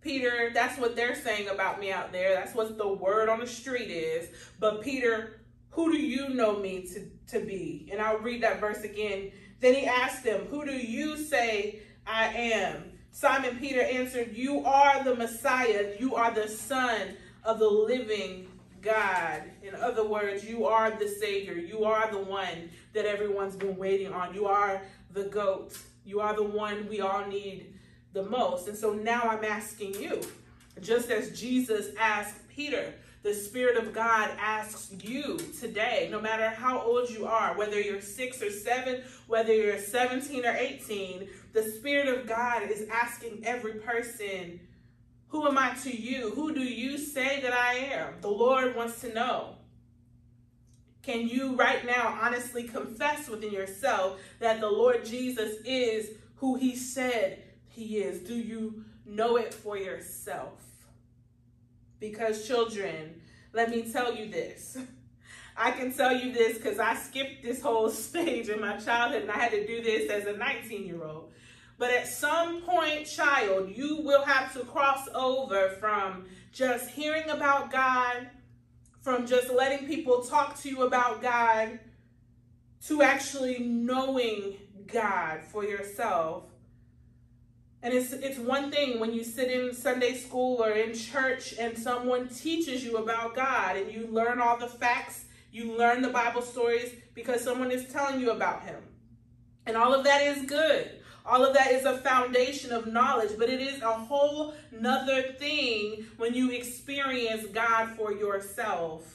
Peter, 0.00 0.50
that's 0.54 0.78
what 0.78 0.94
they're 0.94 1.16
saying 1.16 1.48
about 1.48 1.80
me 1.80 1.90
out 1.90 2.12
there. 2.12 2.34
That's 2.34 2.54
what 2.54 2.78
the 2.78 2.86
word 2.86 3.28
on 3.28 3.40
the 3.40 3.46
street 3.46 3.90
is. 3.90 4.28
But 4.60 4.80
Peter, 4.80 5.40
who 5.70 5.90
do 5.90 5.98
you 5.98 6.28
know 6.30 6.58
me 6.58 6.86
to, 6.86 7.38
to 7.38 7.44
be? 7.44 7.88
And 7.90 8.00
I'll 8.00 8.18
read 8.18 8.42
that 8.42 8.60
verse 8.60 8.82
again. 8.84 9.32
Then 9.60 9.74
he 9.74 9.86
asked 9.86 10.22
them, 10.22 10.46
Who 10.50 10.64
do 10.64 10.72
you 10.72 11.16
say 11.16 11.80
I 12.06 12.28
am? 12.28 12.92
Simon 13.10 13.58
Peter 13.58 13.82
answered, 13.82 14.36
You 14.36 14.64
are 14.64 15.02
the 15.02 15.16
Messiah. 15.16 15.94
You 15.98 16.14
are 16.14 16.30
the 16.30 16.48
Son 16.48 17.16
of 17.44 17.58
the 17.58 17.68
living 17.68 18.47
God. 18.80 19.42
In 19.62 19.74
other 19.74 20.06
words, 20.06 20.44
you 20.44 20.66
are 20.66 20.90
the 20.90 21.08
Savior. 21.08 21.54
You 21.54 21.84
are 21.84 22.10
the 22.10 22.18
one 22.18 22.70
that 22.92 23.04
everyone's 23.04 23.56
been 23.56 23.76
waiting 23.76 24.12
on. 24.12 24.34
You 24.34 24.46
are 24.46 24.82
the 25.12 25.24
goat. 25.24 25.76
You 26.04 26.20
are 26.20 26.34
the 26.34 26.42
one 26.42 26.88
we 26.88 27.00
all 27.00 27.26
need 27.26 27.74
the 28.12 28.22
most. 28.22 28.68
And 28.68 28.76
so 28.76 28.92
now 28.92 29.22
I'm 29.22 29.44
asking 29.44 29.94
you, 29.94 30.22
just 30.80 31.10
as 31.10 31.38
Jesus 31.38 31.94
asked 31.98 32.36
Peter, 32.48 32.94
the 33.22 33.34
Spirit 33.34 33.76
of 33.76 33.92
God 33.92 34.30
asks 34.38 34.92
you 35.02 35.38
today, 35.60 36.08
no 36.10 36.20
matter 36.20 36.48
how 36.48 36.80
old 36.80 37.10
you 37.10 37.26
are, 37.26 37.56
whether 37.56 37.80
you're 37.80 38.00
six 38.00 38.40
or 38.40 38.50
seven, 38.50 39.02
whether 39.26 39.52
you're 39.52 39.78
17 39.78 40.46
or 40.46 40.56
18, 40.56 41.28
the 41.52 41.62
Spirit 41.62 42.08
of 42.08 42.26
God 42.26 42.70
is 42.70 42.86
asking 42.90 43.42
every 43.44 43.74
person 43.74 44.60
who 45.28 45.46
am 45.46 45.58
I 45.58 45.74
to 45.82 45.94
you? 45.94 46.30
Who 46.30 46.54
do 46.54 46.62
you 46.62 46.98
say 46.98 47.40
that 47.42 47.52
I 47.52 47.74
am? 47.74 48.14
The 48.20 48.28
Lord 48.28 48.74
wants 48.74 49.00
to 49.02 49.12
know. 49.12 49.56
Can 51.02 51.28
you 51.28 51.54
right 51.54 51.84
now 51.86 52.18
honestly 52.20 52.64
confess 52.64 53.28
within 53.28 53.52
yourself 53.52 54.20
that 54.40 54.60
the 54.60 54.68
Lord 54.68 55.04
Jesus 55.04 55.56
is 55.64 56.10
who 56.36 56.56
he 56.56 56.76
said 56.76 57.42
he 57.68 57.98
is? 57.98 58.20
Do 58.20 58.34
you 58.34 58.84
know 59.06 59.36
it 59.36 59.54
for 59.54 59.76
yourself? 59.76 60.60
Because, 62.00 62.46
children, 62.46 63.20
let 63.52 63.70
me 63.70 63.90
tell 63.90 64.14
you 64.14 64.30
this. 64.30 64.78
I 65.56 65.72
can 65.72 65.92
tell 65.92 66.16
you 66.16 66.32
this 66.32 66.56
because 66.56 66.78
I 66.78 66.94
skipped 66.94 67.42
this 67.42 67.60
whole 67.60 67.90
stage 67.90 68.48
in 68.48 68.60
my 68.60 68.76
childhood 68.76 69.22
and 69.22 69.30
I 69.30 69.38
had 69.38 69.50
to 69.50 69.66
do 69.66 69.82
this 69.82 70.10
as 70.10 70.26
a 70.26 70.36
19 70.36 70.86
year 70.86 71.02
old. 71.02 71.32
But 71.78 71.92
at 71.92 72.08
some 72.08 72.62
point, 72.62 73.06
child, 73.06 73.70
you 73.70 74.00
will 74.02 74.24
have 74.24 74.52
to 74.54 74.60
cross 74.60 75.08
over 75.14 75.70
from 75.80 76.26
just 76.52 76.90
hearing 76.90 77.30
about 77.30 77.70
God, 77.70 78.28
from 79.00 79.26
just 79.26 79.50
letting 79.50 79.86
people 79.86 80.22
talk 80.22 80.58
to 80.60 80.68
you 80.68 80.82
about 80.82 81.22
God, 81.22 81.78
to 82.86 83.02
actually 83.02 83.60
knowing 83.60 84.56
God 84.86 85.40
for 85.44 85.64
yourself. 85.64 86.44
And 87.80 87.94
it's 87.94 88.12
it's 88.12 88.38
one 88.38 88.72
thing 88.72 88.98
when 88.98 89.12
you 89.12 89.22
sit 89.22 89.50
in 89.50 89.72
Sunday 89.72 90.14
school 90.14 90.62
or 90.62 90.70
in 90.72 90.94
church 90.94 91.54
and 91.60 91.78
someone 91.78 92.28
teaches 92.28 92.84
you 92.84 92.96
about 92.96 93.36
God 93.36 93.76
and 93.76 93.92
you 93.92 94.08
learn 94.08 94.40
all 94.40 94.56
the 94.56 94.66
facts, 94.66 95.26
you 95.52 95.76
learn 95.76 96.02
the 96.02 96.08
Bible 96.08 96.42
stories 96.42 96.92
because 97.14 97.42
someone 97.42 97.70
is 97.70 97.86
telling 97.92 98.20
you 98.20 98.32
about 98.32 98.64
him. 98.64 98.82
And 99.64 99.76
all 99.76 99.94
of 99.94 100.02
that 100.04 100.22
is 100.22 100.44
good. 100.44 100.97
All 101.28 101.44
of 101.44 101.54
that 101.54 101.72
is 101.72 101.84
a 101.84 101.98
foundation 101.98 102.72
of 102.72 102.86
knowledge, 102.86 103.32
but 103.38 103.50
it 103.50 103.60
is 103.60 103.82
a 103.82 103.92
whole 103.92 104.54
nother 104.72 105.22
thing 105.38 106.06
when 106.16 106.32
you 106.32 106.50
experience 106.50 107.46
God 107.52 107.96
for 107.96 108.12
yourself 108.12 109.14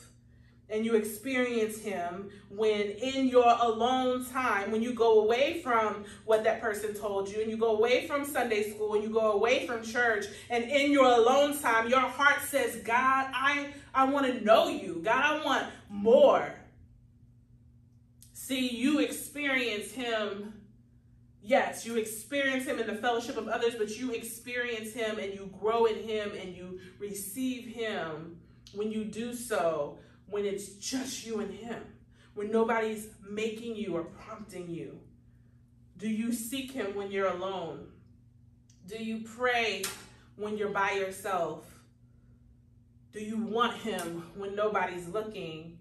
and 0.69 0.85
you 0.85 0.95
experience 0.95 1.79
him 1.79 2.29
when 2.49 2.81
in 2.81 3.27
your 3.27 3.57
alone 3.61 4.25
time 4.25 4.71
when 4.71 4.81
you 4.81 4.93
go 4.93 5.21
away 5.21 5.61
from 5.61 6.05
what 6.25 6.43
that 6.43 6.61
person 6.61 6.93
told 6.93 7.27
you 7.27 7.41
and 7.41 7.51
you 7.51 7.57
go 7.57 7.75
away 7.75 8.07
from 8.07 8.23
sunday 8.23 8.71
school 8.71 8.93
and 8.93 9.03
you 9.03 9.09
go 9.09 9.33
away 9.33 9.67
from 9.67 9.83
church 9.83 10.25
and 10.49 10.63
in 10.63 10.91
your 10.91 11.05
alone 11.05 11.55
time 11.59 11.89
your 11.89 11.99
heart 11.99 12.41
says 12.41 12.77
god 12.77 13.29
i 13.33 13.67
i 13.93 14.03
want 14.03 14.25
to 14.25 14.43
know 14.43 14.67
you. 14.67 15.01
God 15.03 15.23
i 15.23 15.45
want 15.45 15.67
more. 15.89 16.53
See 18.33 18.69
you 18.69 18.99
experience 18.99 19.91
him 19.91 20.53
Yes, 21.45 21.85
you 21.85 21.97
experience 21.97 22.65
him 22.65 22.79
in 22.79 22.87
the 22.87 22.95
fellowship 22.95 23.35
of 23.35 23.49
others, 23.49 23.75
but 23.75 23.89
you 23.99 24.11
experience 24.11 24.93
him 24.93 25.19
and 25.19 25.33
you 25.33 25.51
grow 25.59 25.85
in 25.85 25.97
him 25.97 26.31
and 26.39 26.55
you 26.55 26.79
receive 26.99 27.65
him 27.65 28.37
when 28.73 28.89
you 28.89 29.03
do 29.03 29.33
so, 29.33 29.99
when 30.27 30.45
it's 30.45 30.75
just 30.75 31.25
you 31.25 31.41
and 31.41 31.53
him, 31.53 31.83
when 32.33 32.49
nobody's 32.49 33.09
making 33.29 33.75
you 33.75 33.93
or 33.93 34.05
prompting 34.05 34.69
you. 34.69 34.97
Do 35.97 36.07
you 36.07 36.31
seek 36.31 36.71
him 36.71 36.95
when 36.95 37.11
you're 37.11 37.27
alone? 37.27 37.87
Do 38.87 39.03
you 39.03 39.19
pray 39.19 39.83
when 40.37 40.57
you're 40.57 40.69
by 40.69 40.93
yourself? 40.93 41.65
Do 43.11 43.19
you 43.19 43.37
want 43.37 43.75
him 43.75 44.31
when 44.37 44.55
nobody's 44.55 45.09
looking? 45.09 45.77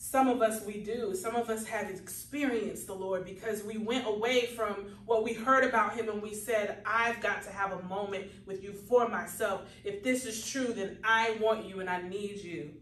Some 0.00 0.28
of 0.28 0.40
us, 0.40 0.64
we 0.64 0.80
do. 0.80 1.12
Some 1.16 1.34
of 1.34 1.50
us 1.50 1.66
have 1.66 1.90
experienced 1.90 2.86
the 2.86 2.94
Lord 2.94 3.24
because 3.24 3.64
we 3.64 3.78
went 3.78 4.06
away 4.06 4.46
from 4.46 4.96
what 5.04 5.24
we 5.24 5.32
heard 5.32 5.64
about 5.64 5.96
Him 5.96 6.08
and 6.08 6.22
we 6.22 6.34
said, 6.34 6.78
I've 6.86 7.20
got 7.20 7.42
to 7.42 7.50
have 7.50 7.72
a 7.72 7.82
moment 7.82 8.30
with 8.46 8.62
you 8.62 8.72
for 8.72 9.08
myself. 9.08 9.62
If 9.82 10.04
this 10.04 10.24
is 10.24 10.48
true, 10.48 10.72
then 10.72 10.98
I 11.02 11.36
want 11.40 11.66
you 11.66 11.80
and 11.80 11.90
I 11.90 12.00
need 12.00 12.38
you. 12.38 12.74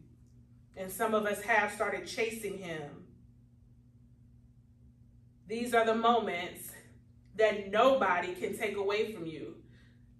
And 0.76 0.92
some 0.92 1.14
of 1.14 1.25
us 1.25 1.40
have 1.40 1.73
started 1.73 2.06
chasing 2.06 2.58
Him. 2.58 2.82
These 5.49 5.73
are 5.73 5.87
the 5.87 5.94
moments 5.94 6.70
that 7.37 7.70
nobody 7.70 8.35
can 8.35 8.58
take 8.58 8.76
away 8.76 9.14
from 9.14 9.25
you. 9.25 9.56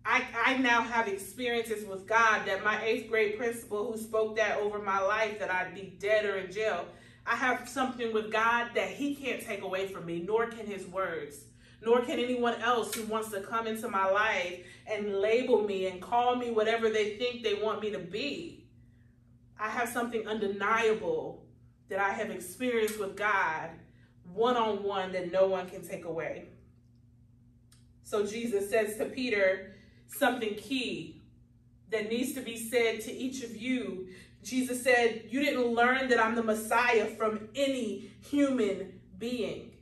I, 0.09 0.25
I 0.45 0.59
now 0.59 0.83
have 0.83 1.09
experiences 1.09 1.85
with 1.85 2.07
God 2.07 2.47
that 2.47 2.63
my 2.63 2.81
eighth 2.85 3.11
grade 3.11 3.37
principal 3.37 3.91
who 3.91 3.99
spoke 3.99 4.37
that 4.37 4.59
over 4.59 4.79
my 4.79 5.01
life 5.01 5.41
that 5.41 5.51
I'd 5.51 5.75
be 5.75 5.97
dead 5.99 6.25
or 6.25 6.37
in 6.37 6.53
jail. 6.53 6.87
I 7.27 7.35
have 7.35 7.69
something 7.69 8.15
with 8.15 8.31
God 8.31 8.69
that 8.77 8.91
he 8.91 9.17
can't 9.17 9.43
take 9.43 9.63
away 9.63 9.89
from 9.89 10.07
me, 10.07 10.23
nor 10.25 10.47
can 10.47 10.65
his 10.65 10.87
words, 10.87 11.47
nor 11.83 12.03
can 12.03 12.21
anyone 12.21 12.55
else 12.61 12.95
who 12.95 13.05
wants 13.07 13.31
to 13.33 13.41
come 13.41 13.67
into 13.67 13.89
my 13.89 14.09
life 14.09 14.65
and 14.87 15.17
label 15.17 15.63
me 15.65 15.89
and 15.89 16.01
call 16.01 16.37
me 16.37 16.53
whatever 16.53 16.89
they 16.89 17.17
think 17.17 17.43
they 17.43 17.55
want 17.55 17.83
me 17.83 17.91
to 17.91 17.99
be. 17.99 18.69
I 19.59 19.69
have 19.69 19.89
something 19.89 20.29
undeniable 20.29 21.45
that 21.89 21.99
I 21.99 22.11
have 22.11 22.31
experienced 22.31 23.01
with 23.01 23.17
God 23.17 23.71
one 24.33 24.57
on 24.57 24.85
one 24.85 25.11
that 25.13 25.33
no 25.33 25.49
one 25.49 25.69
can 25.69 25.83
take 25.83 26.05
away. 26.05 26.45
So 28.05 28.25
Jesus 28.25 28.71
says 28.71 28.97
to 28.99 29.07
Peter, 29.07 29.76
something 30.09 30.55
key 30.55 31.23
that 31.91 32.09
needs 32.09 32.33
to 32.33 32.41
be 32.41 32.57
said 32.57 33.01
to 33.03 33.13
each 33.13 33.43
of 33.43 33.57
you. 33.57 34.09
Jesus 34.43 34.83
said, 34.83 35.25
You 35.31 35.41
didn't 35.41 35.67
learn 35.67 36.09
that 36.09 36.21
I'm 36.23 36.35
the 36.35 36.43
Messiah 36.43 37.07
from 37.07 37.49
any 37.55 38.11
human 38.21 39.01
being. 39.19 39.73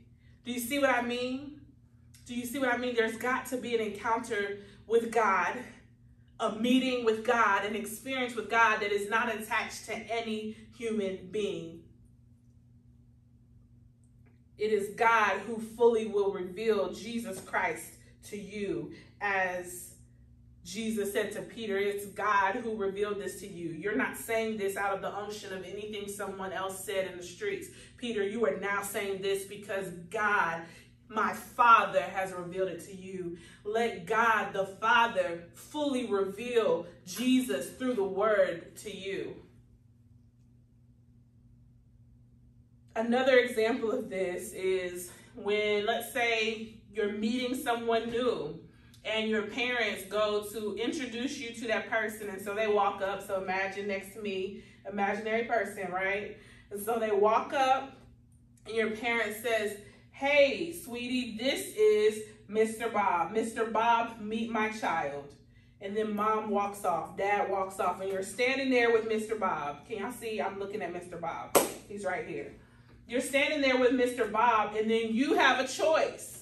Do 0.43 0.51
you 0.51 0.59
see 0.59 0.79
what 0.79 0.89
I 0.89 1.01
mean? 1.01 1.61
Do 2.25 2.35
you 2.35 2.45
see 2.45 2.59
what 2.59 2.69
I 2.69 2.77
mean? 2.77 2.95
There's 2.95 3.17
got 3.17 3.45
to 3.47 3.57
be 3.57 3.75
an 3.75 3.81
encounter 3.81 4.59
with 4.87 5.11
God, 5.11 5.57
a 6.39 6.51
meeting 6.53 7.05
with 7.05 7.25
God, 7.25 7.65
an 7.65 7.75
experience 7.75 8.35
with 8.35 8.49
God 8.49 8.79
that 8.81 8.91
is 8.91 9.09
not 9.09 9.33
attached 9.33 9.85
to 9.85 9.95
any 9.95 10.57
human 10.75 11.29
being. 11.31 11.81
It 14.57 14.71
is 14.71 14.95
God 14.95 15.39
who 15.41 15.59
fully 15.59 16.07
will 16.07 16.31
reveal 16.31 16.93
Jesus 16.93 17.41
Christ 17.41 17.93
to 18.29 18.37
you 18.37 18.93
as 19.19 19.94
Jesus 20.65 21.13
said 21.13 21.31
to 21.33 21.43
Peter, 21.43 21.77
It's 21.77 22.07
God 22.07 22.55
who 22.55 22.75
revealed 22.75 23.19
this 23.19 23.39
to 23.41 23.47
you. 23.47 23.69
You're 23.69 23.95
not 23.95 24.17
saying 24.17 24.57
this 24.57 24.75
out 24.75 24.95
of 24.95 25.01
the 25.01 25.15
unction 25.15 25.53
of 25.53 25.63
anything 25.63 26.09
someone 26.09 26.51
else 26.51 26.83
said 26.83 27.07
in 27.07 27.17
the 27.17 27.23
streets. 27.23 27.67
Peter, 27.97 28.27
you 28.27 28.43
are 28.47 28.57
now 28.57 28.81
saying 28.81 29.21
this 29.21 29.45
because 29.45 29.89
God, 30.09 30.63
my 31.07 31.33
Father, 31.33 32.01
has 32.01 32.33
revealed 32.33 32.69
it 32.69 32.83
to 32.87 32.95
you. 32.95 33.37
Let 33.63 34.07
God, 34.07 34.53
the 34.53 34.65
Father, 34.65 35.43
fully 35.53 36.07
reveal 36.07 36.87
Jesus 37.05 37.69
through 37.69 37.93
the 37.93 38.03
word 38.03 38.75
to 38.77 38.95
you. 38.95 39.35
Another 42.95 43.37
example 43.37 43.91
of 43.91 44.09
this 44.09 44.51
is 44.53 45.11
when, 45.35 45.85
let's 45.85 46.11
say, 46.11 46.77
you're 46.91 47.11
meeting 47.11 47.53
someone 47.53 48.09
new 48.09 48.64
and 49.05 49.29
your 49.29 49.43
parents 49.43 50.03
go 50.05 50.43
to 50.51 50.75
introduce 50.75 51.37
you 51.37 51.53
to 51.53 51.67
that 51.67 51.89
person. 51.89 52.29
And 52.29 52.41
so 52.41 52.55
they 52.55 52.67
walk 52.67 53.01
up. 53.01 53.25
So 53.25 53.41
imagine 53.41 53.87
next 53.87 54.13
to 54.15 54.21
me, 54.21 54.63
imaginary 54.89 55.43
person, 55.43 55.91
right? 55.91 56.37
And 56.71 56.81
so 56.81 56.97
they 56.99 57.11
walk 57.11 57.53
up 57.53 57.95
and 58.65 58.75
your 58.75 58.91
parent 58.91 59.35
says, 59.41 59.77
Hey, 60.11 60.73
sweetie, 60.73 61.37
this 61.37 61.75
is 61.75 62.23
Mr. 62.49 62.91
Bob. 62.91 63.33
Mr. 63.33 63.71
Bob, 63.71 64.19
meet 64.21 64.49
my 64.49 64.69
child. 64.69 65.33
And 65.81 65.95
then 65.95 66.15
mom 66.15 66.49
walks 66.49 66.85
off, 66.85 67.17
dad 67.17 67.49
walks 67.51 67.79
off, 67.79 67.99
and 68.01 68.09
you're 68.09 68.23
standing 68.23 68.69
there 68.69 68.91
with 68.91 69.09
Mr. 69.09 69.37
Bob. 69.37 69.85
Can 69.87 69.97
y'all 69.99 70.11
see? 70.11 70.41
I'm 70.41 70.57
looking 70.57 70.81
at 70.81 70.93
Mr. 70.93 71.19
Bob. 71.19 71.55
He's 71.87 72.05
right 72.05 72.25
here. 72.25 72.53
You're 73.07 73.21
standing 73.21 73.61
there 73.61 73.77
with 73.77 73.91
Mr. 73.91 74.31
Bob, 74.31 74.75
and 74.75 74.89
then 74.89 75.13
you 75.13 75.35
have 75.35 75.63
a 75.63 75.67
choice. 75.67 76.34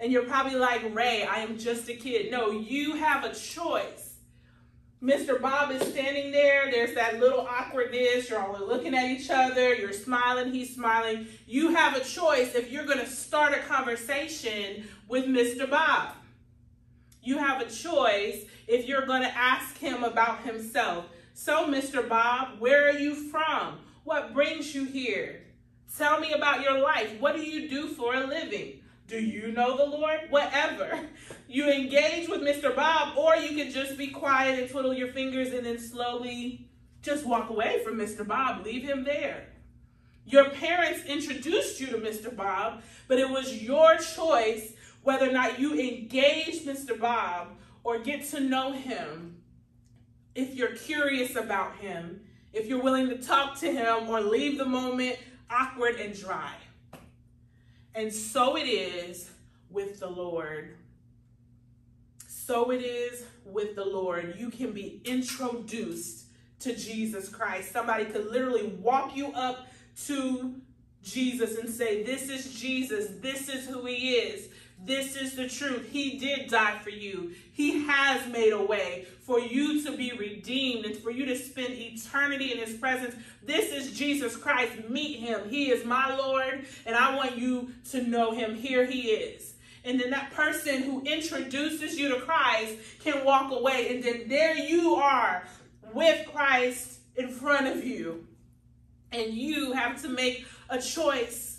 And 0.00 0.12
you're 0.12 0.24
probably 0.24 0.54
like, 0.54 0.94
Ray, 0.94 1.24
I 1.24 1.40
am 1.40 1.58
just 1.58 1.88
a 1.88 1.94
kid. 1.94 2.30
No, 2.30 2.50
you 2.50 2.94
have 2.96 3.24
a 3.24 3.34
choice. 3.34 4.14
Mr. 5.02 5.40
Bob 5.40 5.70
is 5.70 5.82
standing 5.82 6.32
there. 6.32 6.70
There's 6.70 6.94
that 6.94 7.20
little 7.20 7.40
awkwardness. 7.40 8.28
You're 8.28 8.40
all 8.40 8.58
looking 8.66 8.94
at 8.94 9.04
each 9.04 9.30
other. 9.30 9.74
You're 9.74 9.92
smiling. 9.92 10.52
He's 10.52 10.74
smiling. 10.74 11.28
You 11.46 11.74
have 11.74 11.96
a 11.96 12.00
choice 12.00 12.54
if 12.54 12.70
you're 12.72 12.84
going 12.84 12.98
to 12.98 13.06
start 13.06 13.54
a 13.54 13.60
conversation 13.60 14.88
with 15.06 15.26
Mr. 15.26 15.70
Bob. 15.70 16.14
You 17.22 17.38
have 17.38 17.60
a 17.60 17.70
choice 17.70 18.44
if 18.66 18.86
you're 18.86 19.06
going 19.06 19.22
to 19.22 19.36
ask 19.36 19.78
him 19.78 20.02
about 20.02 20.42
himself. 20.42 21.04
So, 21.32 21.66
Mr. 21.68 22.08
Bob, 22.08 22.58
where 22.58 22.88
are 22.88 22.98
you 22.98 23.14
from? 23.14 23.78
What 24.02 24.34
brings 24.34 24.74
you 24.74 24.84
here? 24.84 25.42
Tell 25.96 26.18
me 26.18 26.32
about 26.32 26.62
your 26.62 26.78
life. 26.78 27.20
What 27.20 27.36
do 27.36 27.42
you 27.42 27.68
do 27.68 27.88
for 27.88 28.14
a 28.14 28.26
living? 28.26 28.77
Do 29.08 29.18
you 29.18 29.52
know 29.52 29.74
the 29.74 29.86
Lord? 29.86 30.20
Whatever. 30.28 31.00
You 31.48 31.70
engage 31.70 32.28
with 32.28 32.42
Mr. 32.42 32.76
Bob, 32.76 33.16
or 33.16 33.34
you 33.36 33.56
can 33.56 33.72
just 33.72 33.96
be 33.96 34.08
quiet 34.08 34.58
and 34.58 34.70
twiddle 34.70 34.92
your 34.92 35.08
fingers 35.08 35.54
and 35.54 35.64
then 35.64 35.78
slowly 35.78 36.68
just 37.00 37.24
walk 37.24 37.48
away 37.48 37.82
from 37.82 37.96
Mr. 37.96 38.26
Bob. 38.26 38.66
Leave 38.66 38.82
him 38.82 39.04
there. 39.04 39.46
Your 40.26 40.50
parents 40.50 41.06
introduced 41.06 41.80
you 41.80 41.86
to 41.86 41.96
Mr. 41.96 42.34
Bob, 42.36 42.82
but 43.08 43.18
it 43.18 43.30
was 43.30 43.62
your 43.62 43.96
choice 43.96 44.74
whether 45.02 45.26
or 45.26 45.32
not 45.32 45.58
you 45.58 45.80
engage 45.80 46.66
Mr. 46.66 47.00
Bob 47.00 47.56
or 47.84 47.98
get 47.98 48.24
to 48.24 48.40
know 48.40 48.72
him. 48.72 49.40
If 50.34 50.54
you're 50.54 50.76
curious 50.76 51.34
about 51.34 51.76
him, 51.76 52.20
if 52.52 52.66
you're 52.66 52.82
willing 52.82 53.08
to 53.08 53.16
talk 53.16 53.58
to 53.60 53.72
him 53.72 54.06
or 54.06 54.20
leave 54.20 54.58
the 54.58 54.66
moment 54.66 55.16
awkward 55.48 55.96
and 55.96 56.14
dry. 56.14 56.52
And 57.94 58.12
so 58.12 58.56
it 58.56 58.68
is 58.68 59.30
with 59.70 60.00
the 60.00 60.08
Lord. 60.08 60.76
So 62.26 62.70
it 62.70 62.82
is 62.82 63.24
with 63.44 63.76
the 63.76 63.84
Lord. 63.84 64.36
You 64.38 64.50
can 64.50 64.72
be 64.72 65.00
introduced 65.04 66.26
to 66.60 66.74
Jesus 66.74 67.28
Christ. 67.28 67.72
Somebody 67.72 68.06
could 68.06 68.30
literally 68.30 68.68
walk 68.80 69.16
you 69.16 69.32
up 69.32 69.66
to 70.06 70.54
Jesus 71.02 71.56
and 71.58 71.68
say, 71.68 72.02
This 72.02 72.28
is 72.28 72.54
Jesus. 72.54 73.10
This 73.20 73.48
is 73.48 73.66
who 73.66 73.86
he 73.86 74.14
is. 74.14 74.47
This 74.84 75.16
is 75.16 75.34
the 75.34 75.48
truth. 75.48 75.88
He 75.90 76.18
did 76.18 76.48
die 76.48 76.78
for 76.78 76.90
you. 76.90 77.34
He 77.52 77.84
has 77.86 78.26
made 78.28 78.52
a 78.52 78.62
way 78.62 79.06
for 79.20 79.40
you 79.40 79.82
to 79.84 79.96
be 79.96 80.12
redeemed 80.12 80.86
and 80.86 80.96
for 80.96 81.10
you 81.10 81.26
to 81.26 81.36
spend 81.36 81.74
eternity 81.74 82.52
in 82.52 82.58
his 82.58 82.74
presence. 82.74 83.14
This 83.42 83.72
is 83.72 83.98
Jesus 83.98 84.36
Christ. 84.36 84.88
Meet 84.88 85.18
him. 85.18 85.48
He 85.50 85.70
is 85.70 85.84
my 85.84 86.16
Lord, 86.16 86.64
and 86.86 86.96
I 86.96 87.16
want 87.16 87.36
you 87.36 87.72
to 87.90 88.02
know 88.02 88.30
him. 88.32 88.54
Here 88.54 88.86
he 88.86 89.10
is. 89.10 89.54
And 89.84 90.00
then 90.00 90.10
that 90.10 90.32
person 90.32 90.82
who 90.82 91.02
introduces 91.02 91.98
you 91.98 92.08
to 92.10 92.20
Christ 92.20 92.76
can 93.02 93.24
walk 93.24 93.50
away, 93.50 93.94
and 93.94 94.02
then 94.02 94.28
there 94.28 94.56
you 94.56 94.94
are 94.94 95.44
with 95.92 96.26
Christ 96.32 97.00
in 97.16 97.28
front 97.28 97.66
of 97.66 97.84
you. 97.84 98.26
And 99.10 99.32
you 99.32 99.72
have 99.72 100.00
to 100.02 100.08
make 100.08 100.46
a 100.68 100.80
choice 100.80 101.57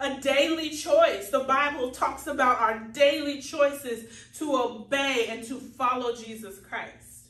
a 0.00 0.20
daily 0.20 0.70
choice. 0.70 1.28
The 1.30 1.40
Bible 1.40 1.90
talks 1.90 2.26
about 2.26 2.60
our 2.60 2.78
daily 2.92 3.40
choices 3.40 4.04
to 4.38 4.54
obey 4.54 5.26
and 5.28 5.44
to 5.44 5.58
follow 5.58 6.14
Jesus 6.14 6.60
Christ. 6.60 7.26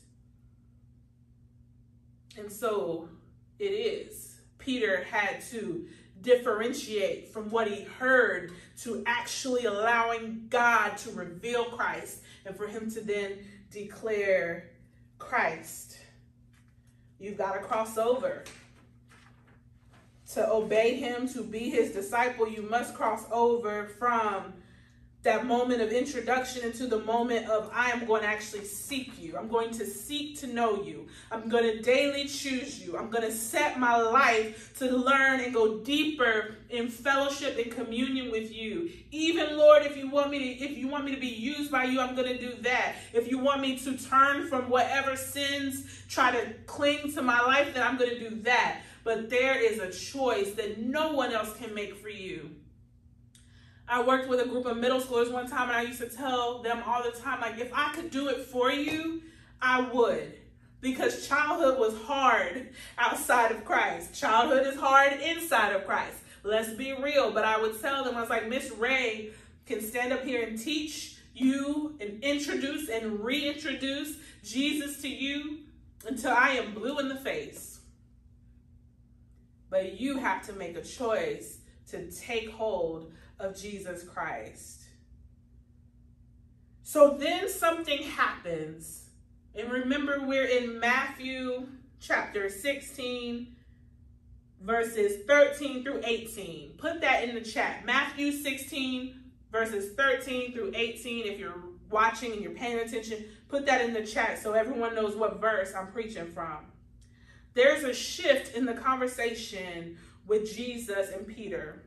And 2.37 2.51
so 2.51 3.09
it 3.57 3.71
is. 3.71 4.39
Peter 4.57 5.03
had 5.09 5.41
to 5.51 5.87
differentiate 6.21 7.29
from 7.29 7.49
what 7.49 7.67
he 7.67 7.83
heard 7.83 8.51
to 8.81 9.03
actually 9.05 9.65
allowing 9.65 10.45
God 10.49 10.97
to 10.97 11.11
reveal 11.11 11.65
Christ 11.65 12.19
and 12.45 12.55
for 12.55 12.67
him 12.67 12.91
to 12.91 13.01
then 13.01 13.39
declare 13.71 14.69
Christ. 15.17 15.97
You've 17.19 17.37
got 17.37 17.53
to 17.53 17.59
cross 17.59 17.97
over 17.97 18.43
to 20.33 20.51
obey 20.51 20.95
him, 20.95 21.27
to 21.29 21.43
be 21.43 21.69
his 21.69 21.91
disciple, 21.91 22.47
you 22.47 22.61
must 22.61 22.93
cross 22.93 23.25
over 23.31 23.85
from 23.97 24.53
that 25.21 25.45
moment 25.45 25.81
of 25.81 25.91
introduction 25.91 26.63
into 26.63 26.87
the 26.87 26.99
moment 26.99 27.49
of 27.49 27.69
I 27.73 27.89
am 27.91 28.05
going 28.05 28.21
to 28.21 28.27
actually 28.27 28.63
seek 28.63 29.19
you. 29.19 29.37
I'm 29.37 29.49
going 29.49 29.71
to 29.71 29.85
seek 29.85 30.39
to 30.39 30.47
know 30.47 30.81
you. 30.81 31.07
I'm 31.29 31.49
going 31.49 31.65
to 31.65 31.81
daily 31.81 32.25
choose 32.25 32.79
you. 32.79 32.97
I'm 32.97 33.09
going 33.09 33.25
to 33.25 33.31
set 33.31 33.77
my 33.77 33.97
life 33.97 34.77
to 34.79 34.85
learn 34.89 35.41
and 35.41 35.53
go 35.53 35.79
deeper 35.79 36.55
in 36.69 36.87
fellowship 36.87 37.57
and 37.57 37.69
communion 37.69 38.31
with 38.31 38.55
you. 38.55 38.91
Even 39.11 39.57
Lord, 39.57 39.85
if 39.85 39.97
you 39.97 40.09
want 40.09 40.31
me 40.31 40.39
to 40.39 40.63
if 40.63 40.77
you 40.77 40.87
want 40.87 41.03
me 41.03 41.13
to 41.15 41.19
be 41.19 41.27
used 41.27 41.69
by 41.69 41.83
you, 41.83 41.99
I'm 41.99 42.15
going 42.15 42.37
to 42.37 42.39
do 42.39 42.53
that. 42.61 42.95
If 43.11 43.29
you 43.29 43.39
want 43.39 43.59
me 43.59 43.77
to 43.79 43.97
turn 43.97 44.47
from 44.47 44.69
whatever 44.69 45.17
sins 45.17 45.85
try 46.07 46.31
to 46.31 46.53
cling 46.65 47.11
to 47.13 47.21
my 47.21 47.41
life, 47.41 47.73
then 47.73 47.83
I'm 47.85 47.97
going 47.97 48.11
to 48.11 48.29
do 48.29 48.35
that 48.43 48.83
but 49.03 49.29
there 49.29 49.59
is 49.59 49.79
a 49.79 49.91
choice 49.91 50.53
that 50.53 50.79
no 50.79 51.13
one 51.13 51.31
else 51.31 51.55
can 51.57 51.73
make 51.73 51.95
for 51.95 52.09
you. 52.09 52.51
I 53.87 54.03
worked 54.03 54.29
with 54.29 54.39
a 54.39 54.45
group 54.45 54.65
of 54.65 54.77
middle 54.77 55.01
schoolers 55.01 55.31
one 55.31 55.49
time 55.49 55.69
and 55.69 55.77
I 55.77 55.81
used 55.81 55.99
to 55.99 56.09
tell 56.09 56.61
them 56.61 56.83
all 56.85 57.01
the 57.01 57.11
time, 57.11 57.41
like, 57.41 57.57
if 57.57 57.71
I 57.73 57.91
could 57.93 58.11
do 58.11 58.27
it 58.27 58.45
for 58.45 58.71
you, 58.71 59.23
I 59.61 59.81
would. 59.81 60.35
Because 60.81 61.27
childhood 61.27 61.79
was 61.79 61.99
hard 62.03 62.69
outside 62.97 63.51
of 63.51 63.65
Christ. 63.65 64.13
Childhood 64.13 64.67
is 64.67 64.79
hard 64.79 65.13
inside 65.13 65.75
of 65.75 65.85
Christ. 65.85 66.17
Let's 66.43 66.73
be 66.73 66.93
real. 66.93 67.31
But 67.31 67.45
I 67.45 67.59
would 67.59 67.81
tell 67.81 68.03
them, 68.03 68.15
I 68.15 68.21
was 68.21 68.29
like, 68.29 68.47
Miss 68.47 68.71
Ray 68.71 69.31
can 69.65 69.81
stand 69.81 70.13
up 70.13 70.23
here 70.23 70.45
and 70.45 70.57
teach 70.57 71.17
you 71.33 71.95
and 71.99 72.23
introduce 72.23 72.89
and 72.89 73.23
reintroduce 73.23 74.17
Jesus 74.43 75.01
to 75.01 75.07
you 75.07 75.59
until 76.07 76.31
I 76.31 76.51
am 76.51 76.73
blue 76.73 76.99
in 76.99 77.09
the 77.09 77.15
face. 77.15 77.68
But 79.69 79.99
you 79.99 80.17
have 80.17 80.45
to 80.47 80.53
make 80.53 80.75
a 80.75 80.81
choice 80.81 81.59
to 81.89 82.09
take 82.11 82.49
hold 82.51 83.11
of 83.39 83.59
Jesus 83.59 84.03
Christ. 84.03 84.83
So 86.83 87.17
then 87.19 87.49
something 87.49 88.01
happens. 88.03 89.09
And 89.55 89.71
remember, 89.71 90.21
we're 90.25 90.45
in 90.45 90.79
Matthew 90.79 91.67
chapter 91.99 92.49
16, 92.49 93.55
verses 94.61 95.23
13 95.27 95.83
through 95.83 96.01
18. 96.03 96.71
Put 96.77 97.01
that 97.01 97.23
in 97.23 97.35
the 97.35 97.41
chat. 97.41 97.85
Matthew 97.85 98.31
16, 98.31 99.19
verses 99.51 99.93
13 99.93 100.53
through 100.53 100.71
18. 100.75 101.25
If 101.27 101.39
you're 101.39 101.63
watching 101.89 102.31
and 102.33 102.41
you're 102.41 102.51
paying 102.51 102.79
attention, 102.79 103.25
put 103.47 103.65
that 103.65 103.81
in 103.81 103.93
the 103.93 104.05
chat 104.05 104.39
so 104.39 104.53
everyone 104.53 104.95
knows 104.95 105.15
what 105.15 105.41
verse 105.41 105.73
I'm 105.75 105.87
preaching 105.87 106.27
from 106.27 106.59
there's 107.53 107.83
a 107.83 107.93
shift 107.93 108.55
in 108.55 108.65
the 108.65 108.73
conversation 108.73 109.97
with 110.27 110.55
Jesus 110.55 111.09
and 111.09 111.27
Peter. 111.27 111.83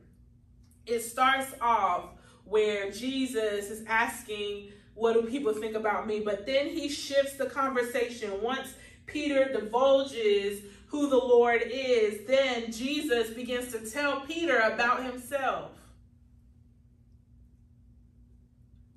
It 0.85 0.99
starts 0.99 1.53
off 1.61 2.09
where 2.45 2.91
Jesus 2.91 3.69
is 3.69 3.83
asking, 3.87 4.73
What 4.95 5.13
do 5.13 5.23
people 5.23 5.53
think 5.53 5.75
about 5.75 6.07
me? 6.07 6.19
But 6.19 6.45
then 6.45 6.67
he 6.67 6.89
shifts 6.89 7.33
the 7.33 7.45
conversation. 7.45 8.41
Once 8.41 8.73
Peter 9.05 9.51
divulges 9.51 10.61
who 10.87 11.09
the 11.09 11.17
Lord 11.17 11.63
is, 11.65 12.27
then 12.27 12.71
Jesus 12.71 13.29
begins 13.31 13.71
to 13.71 13.79
tell 13.89 14.21
Peter 14.21 14.57
about 14.59 15.03
himself. 15.03 15.71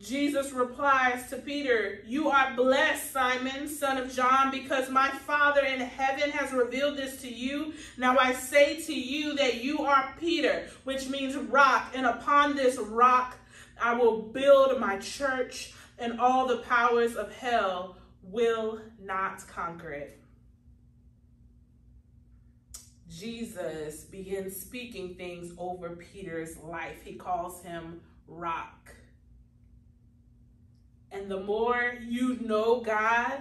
Jesus 0.01 0.53
replies 0.53 1.31
to 1.31 1.39
Peter, 1.39 2.01
You 2.07 2.29
are 2.29 2.55
blessed, 2.55 3.13
Simon, 3.13 3.67
son 3.67 3.97
of 3.97 4.15
John, 4.15 4.51
because 4.51 4.91
my 4.91 5.09
Father 5.09 5.63
in 5.63 5.81
heaven 5.81 6.31
has 6.31 6.53
revealed 6.53 6.99
this 6.99 7.21
to 7.23 7.33
you. 7.33 7.73
Now 7.97 8.19
I 8.19 8.35
say 8.35 8.81
to 8.83 8.95
you 8.95 9.35
that 9.37 9.65
you 9.65 9.81
are 9.81 10.15
Peter, 10.21 10.69
which 10.85 11.09
means 11.09 11.35
rock, 11.35 11.93
and 11.95 12.05
upon 12.05 12.57
this 12.57 12.77
rock 12.77 13.39
I 13.81 13.95
will 13.95 14.21
build 14.21 14.79
my 14.79 14.99
church, 14.99 15.73
and 15.99 16.21
all 16.21 16.47
the 16.47 16.59
powers 16.59 17.17
of 17.17 17.35
hell 17.35 17.97
will 18.23 18.81
not 19.01 19.47
conquer 19.49 19.93
it. 19.93 20.21
Jesus 23.09 24.05
begins 24.05 24.55
speaking 24.61 25.15
things 25.15 25.55
over 25.57 25.97
Peter's 25.97 26.59
life. 26.59 26.99
He 27.03 27.15
calls 27.15 27.63
him 27.63 28.03
rock. 28.29 28.95
And 31.13 31.31
the 31.31 31.41
more 31.41 31.95
you 32.07 32.39
know 32.41 32.81
God, 32.81 33.41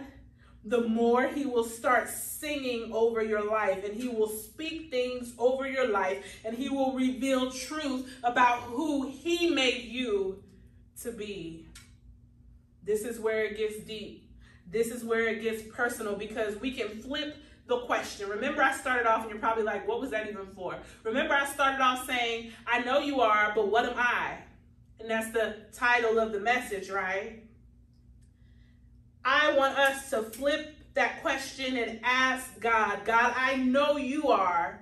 the 0.63 0.87
more 0.87 1.27
he 1.27 1.45
will 1.45 1.63
start 1.63 2.09
singing 2.09 2.91
over 2.91 3.21
your 3.23 3.43
life 3.43 3.83
and 3.85 3.93
he 3.93 4.07
will 4.07 4.29
speak 4.29 4.89
things 4.89 5.33
over 5.37 5.67
your 5.67 5.87
life 5.87 6.41
and 6.43 6.57
he 6.57 6.69
will 6.69 6.93
reveal 6.93 7.51
truth 7.51 8.11
about 8.23 8.61
who 8.61 9.07
he 9.07 9.49
made 9.49 9.83
you 9.83 10.43
to 11.01 11.11
be. 11.11 11.67
This 12.83 13.01
is 13.01 13.19
where 13.19 13.45
it 13.45 13.57
gets 13.57 13.83
deep. 13.83 14.29
This 14.67 14.87
is 14.87 15.03
where 15.03 15.27
it 15.27 15.43
gets 15.43 15.61
personal 15.63 16.15
because 16.15 16.59
we 16.59 16.71
can 16.71 16.89
flip 16.89 17.37
the 17.67 17.79
question. 17.81 18.29
Remember, 18.29 18.63
I 18.63 18.73
started 18.73 19.07
off 19.07 19.21
and 19.21 19.29
you're 19.29 19.39
probably 19.39 19.63
like, 19.63 19.87
what 19.87 20.01
was 20.01 20.11
that 20.11 20.27
even 20.27 20.47
for? 20.55 20.77
Remember, 21.03 21.33
I 21.33 21.45
started 21.45 21.81
off 21.81 22.07
saying, 22.07 22.51
I 22.65 22.81
know 22.81 22.99
you 22.99 23.21
are, 23.21 23.51
but 23.55 23.69
what 23.69 23.85
am 23.85 23.97
I? 23.97 24.37
And 24.99 25.09
that's 25.09 25.31
the 25.31 25.57
title 25.73 26.17
of 26.19 26.31
the 26.31 26.39
message, 26.39 26.89
right? 26.89 27.44
I 29.25 29.57
want 29.57 29.75
us 29.75 30.11
to 30.11 30.21
flip 30.21 30.75
that 30.93 31.23
question 31.23 31.77
and 31.77 31.99
ask 32.03 32.59
God, 32.59 33.03
God, 33.05 33.33
I 33.35 33.55
know 33.55 33.97
you 33.97 34.29
are. 34.29 34.79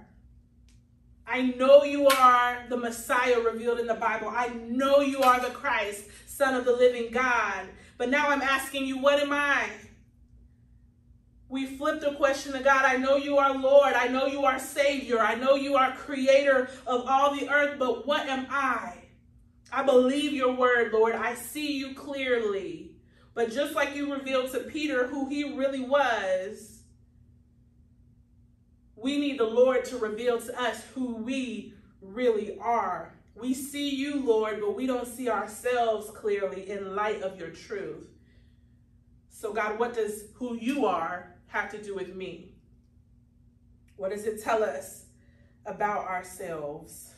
I 1.26 1.44
know 1.44 1.86
you 1.86 2.08
are 2.08 2.66
the 2.68 2.76
Messiah 2.76 3.40
revealed 3.40 3.80
in 3.80 3.88
the 3.88 3.94
Bible. 3.94 4.28
I 4.28 4.50
know 4.50 5.00
you 5.00 5.22
are 5.22 5.40
the 5.40 5.52
Christ, 5.52 6.04
Son 6.28 6.56
of 6.56 6.66
the 6.66 6.76
living 6.76 7.10
God. 7.10 7.68
But 7.98 8.10
now 8.10 8.30
I'm 8.30 8.42
asking 8.42 8.86
you, 8.86 8.98
what 8.98 9.22
am 9.22 9.32
I? 9.32 9.70
We 11.48 11.66
flip 11.66 12.02
the 12.02 12.16
question 12.16 12.52
to 12.52 12.60
God. 12.60 12.84
I 12.84 12.98
know 12.98 13.16
you 13.16 13.38
are 13.38 13.58
Lord. 13.58 13.94
I 13.94 14.08
know 14.08 14.26
you 14.26 14.44
are 14.44 14.60
Savior. 14.60 15.20
I 15.20 15.36
know 15.36 15.56
you 15.56 15.76
are 15.76 15.96
creator 15.96 16.70
of 16.86 17.06
all 17.08 17.34
the 17.34 17.48
earth, 17.50 17.80
but 17.80 18.06
what 18.06 18.28
am 18.28 18.48
I? 18.50 18.96
I 19.72 19.84
believe 19.84 20.34
your 20.34 20.54
word, 20.54 20.92
Lord. 20.92 21.16
I 21.16 21.36
see 21.36 21.78
you 21.78 21.94
clearly. 21.94 22.93
But 23.34 23.52
just 23.52 23.74
like 23.74 23.96
you 23.96 24.14
revealed 24.14 24.52
to 24.52 24.60
Peter 24.60 25.08
who 25.08 25.28
he 25.28 25.56
really 25.56 25.82
was, 25.82 26.84
we 28.96 29.18
need 29.18 29.40
the 29.40 29.46
Lord 29.46 29.86
to 29.86 29.98
reveal 29.98 30.40
to 30.40 30.62
us 30.62 30.84
who 30.94 31.16
we 31.16 31.74
really 32.02 32.58
are. 32.60 33.14
We 33.36 33.54
see 33.54 33.90
you, 33.90 34.24
Lord, 34.24 34.60
but 34.62 34.76
we 34.76 34.86
don't 34.86 35.08
see 35.08 35.30
ourselves 35.30 36.12
clearly 36.12 36.70
in 36.70 36.96
light 36.96 37.22
of 37.24 37.40
your 37.40 37.50
truth. 37.50 38.08
So, 39.30 39.52
God, 39.52 39.80
what 39.80 39.96
does 39.96 40.26
who 40.36 40.56
you 40.56 40.86
are 40.86 41.36
have 41.48 41.72
to 41.72 41.82
do 41.82 41.96
with 41.96 42.16
me? 42.16 42.54
What 43.98 44.12
does 44.12 44.26
it 44.26 44.44
tell 44.44 44.64
us 44.64 45.06
about 45.66 46.06
ourselves? 46.06 47.14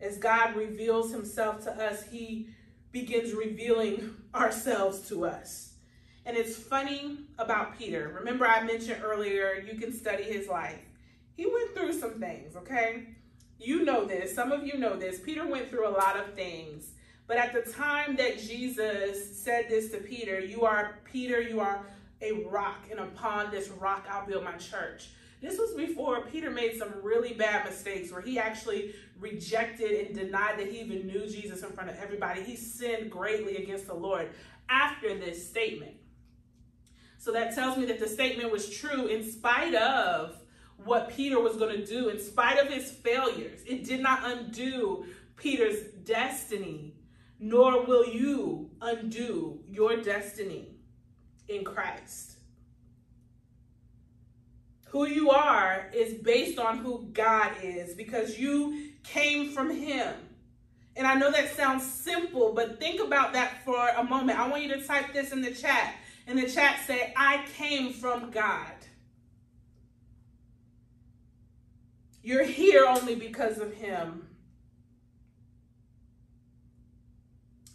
As 0.00 0.18
God 0.18 0.56
reveals 0.56 1.12
himself 1.12 1.62
to 1.64 1.70
us, 1.70 2.04
he 2.10 2.48
begins 2.92 3.32
revealing 3.32 4.14
ourselves 4.34 5.08
to 5.08 5.24
us. 5.24 5.72
And 6.24 6.36
it's 6.36 6.56
funny 6.56 7.18
about 7.38 7.76
Peter. 7.76 8.12
Remember, 8.18 8.46
I 8.46 8.62
mentioned 8.62 9.02
earlier, 9.02 9.64
you 9.66 9.78
can 9.78 9.92
study 9.92 10.22
his 10.22 10.46
life. 10.46 10.78
He 11.36 11.46
went 11.46 11.74
through 11.74 11.94
some 11.94 12.20
things, 12.20 12.54
okay? 12.54 13.08
You 13.58 13.84
know 13.84 14.04
this. 14.04 14.34
Some 14.34 14.52
of 14.52 14.66
you 14.66 14.78
know 14.78 14.96
this. 14.96 15.18
Peter 15.18 15.46
went 15.46 15.70
through 15.70 15.88
a 15.88 15.90
lot 15.90 16.16
of 16.16 16.34
things. 16.34 16.90
But 17.26 17.38
at 17.38 17.52
the 17.52 17.72
time 17.72 18.16
that 18.16 18.38
Jesus 18.38 19.40
said 19.42 19.66
this 19.68 19.90
to 19.92 19.98
Peter, 19.98 20.38
you 20.40 20.62
are 20.62 20.98
Peter, 21.04 21.40
you 21.40 21.60
are 21.60 21.86
a 22.20 22.32
rock, 22.44 22.84
and 22.90 23.00
upon 23.00 23.50
this 23.50 23.68
rock 23.68 24.06
I'll 24.10 24.26
build 24.26 24.44
my 24.44 24.52
church. 24.52 25.10
This 25.42 25.58
was 25.58 25.74
before 25.74 26.24
Peter 26.26 26.50
made 26.50 26.78
some 26.78 26.94
really 27.02 27.34
bad 27.34 27.66
mistakes 27.66 28.12
where 28.12 28.22
he 28.22 28.38
actually 28.38 28.94
rejected 29.18 30.06
and 30.06 30.14
denied 30.14 30.58
that 30.58 30.68
he 30.68 30.80
even 30.80 31.08
knew 31.08 31.26
Jesus 31.26 31.62
in 31.62 31.70
front 31.70 31.90
of 31.90 31.96
everybody. 31.96 32.42
He 32.42 32.54
sinned 32.54 33.10
greatly 33.10 33.56
against 33.56 33.88
the 33.88 33.94
Lord 33.94 34.30
after 34.68 35.18
this 35.18 35.48
statement. 35.48 35.96
So 37.18 37.32
that 37.32 37.56
tells 37.56 37.76
me 37.76 37.86
that 37.86 37.98
the 37.98 38.08
statement 38.08 38.52
was 38.52 38.70
true 38.70 39.08
in 39.08 39.28
spite 39.28 39.74
of 39.74 40.36
what 40.76 41.10
Peter 41.10 41.40
was 41.40 41.56
going 41.56 41.76
to 41.76 41.86
do, 41.86 42.08
in 42.08 42.20
spite 42.20 42.58
of 42.58 42.72
his 42.72 42.90
failures. 42.90 43.60
It 43.66 43.84
did 43.84 44.00
not 44.00 44.20
undo 44.24 45.06
Peter's 45.36 45.82
destiny, 46.04 46.94
nor 47.40 47.84
will 47.84 48.06
you 48.06 48.70
undo 48.80 49.60
your 49.68 49.96
destiny 49.96 50.76
in 51.48 51.64
Christ. 51.64 52.36
Who 54.92 55.06
you 55.06 55.30
are 55.30 55.86
is 55.94 56.12
based 56.12 56.58
on 56.58 56.76
who 56.76 57.08
God 57.14 57.50
is 57.62 57.94
because 57.94 58.38
you 58.38 58.90
came 59.02 59.48
from 59.48 59.70
Him. 59.70 60.12
And 60.96 61.06
I 61.06 61.14
know 61.14 61.30
that 61.30 61.56
sounds 61.56 61.82
simple, 61.82 62.52
but 62.52 62.78
think 62.78 63.00
about 63.00 63.32
that 63.32 63.64
for 63.64 63.88
a 63.88 64.04
moment. 64.04 64.38
I 64.38 64.46
want 64.50 64.64
you 64.64 64.68
to 64.74 64.86
type 64.86 65.14
this 65.14 65.32
in 65.32 65.40
the 65.40 65.50
chat. 65.50 65.94
In 66.26 66.36
the 66.36 66.46
chat, 66.46 66.80
say, 66.86 67.14
I 67.16 67.42
came 67.56 67.94
from 67.94 68.30
God. 68.30 68.74
You're 72.22 72.44
here 72.44 72.84
only 72.86 73.14
because 73.14 73.56
of 73.56 73.72
Him. 73.72 74.28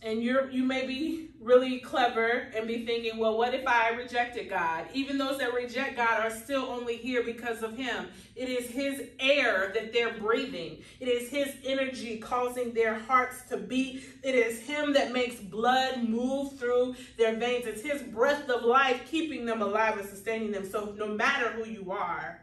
And 0.02 0.22
you're 0.22 0.50
you 0.52 0.64
may 0.64 0.86
be 0.86 1.32
really 1.40 1.80
clever 1.80 2.48
and 2.56 2.68
be 2.68 2.86
thinking, 2.86 3.18
well, 3.18 3.38
what 3.38 3.54
if 3.54 3.66
I 3.66 3.90
rejected 3.92 4.50
God? 4.50 4.86
Even 4.94 5.18
those 5.18 5.38
that 5.40 5.54
reject 5.54 5.96
God 5.96 6.20
are 6.20 6.30
still 6.30 6.66
only 6.66 6.98
here 6.98 7.24
because 7.24 7.64
of 7.64 7.78
Him. 7.78 8.08
It 8.36 8.50
is 8.50 8.70
His 8.70 9.10
air 9.20 9.72
that 9.74 9.94
they're 9.94 10.14
breathing. 10.14 10.80
It 11.00 11.08
is 11.08 11.30
His 11.30 11.56
energy 11.66 12.18
causing 12.18 12.74
their 12.74 12.96
hearts 12.96 13.44
to 13.50 13.58
beat. 13.58 14.04
It 14.24 14.36
is 14.36 14.60
Him 14.60 14.94
that 14.94 15.14
makes 15.14 15.36
blood 15.36 16.04
move 16.04 16.58
through 16.58 16.96
their 17.18 17.36
veins. 17.36 17.66
It's 17.66 17.82
His 17.82 18.02
breath 18.02 18.50
of 18.50 18.64
life 18.64 19.10
keeping 19.10 19.46
them 19.46 19.62
alive 19.62 19.98
and 19.98 20.08
sustaining 20.08 20.52
them. 20.52 20.70
So 20.70 20.94
no 20.98 21.08
matter 21.08 21.52
who 21.52 21.66
you 21.66 21.92
are, 21.92 22.42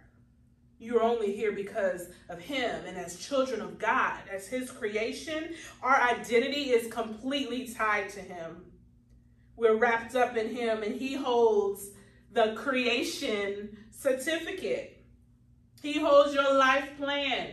you're 0.78 1.02
only 1.02 1.34
here 1.34 1.52
because 1.52 2.08
of 2.28 2.40
Him. 2.40 2.84
And 2.86 2.96
as 2.96 3.18
children 3.18 3.60
of 3.60 3.78
God, 3.78 4.20
as 4.30 4.46
His 4.46 4.70
creation, 4.70 5.54
our 5.82 6.00
identity 6.00 6.70
is 6.70 6.92
completely 6.92 7.68
tied 7.68 8.10
to 8.10 8.20
Him. 8.20 8.64
We're 9.56 9.76
wrapped 9.76 10.16
up 10.16 10.36
in 10.36 10.54
Him, 10.54 10.82
and 10.82 10.94
He 10.94 11.14
holds 11.14 11.90
the 12.32 12.54
creation 12.56 13.76
certificate. 13.90 15.04
He 15.80 16.00
holds 16.00 16.34
your 16.34 16.56
life 16.56 16.96
plan. 16.96 17.50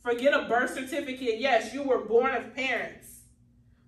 Forget 0.00 0.34
a 0.34 0.48
birth 0.48 0.74
certificate. 0.74 1.38
Yes, 1.38 1.72
you 1.74 1.82
were 1.82 2.04
born 2.04 2.34
of 2.34 2.54
parents. 2.54 3.06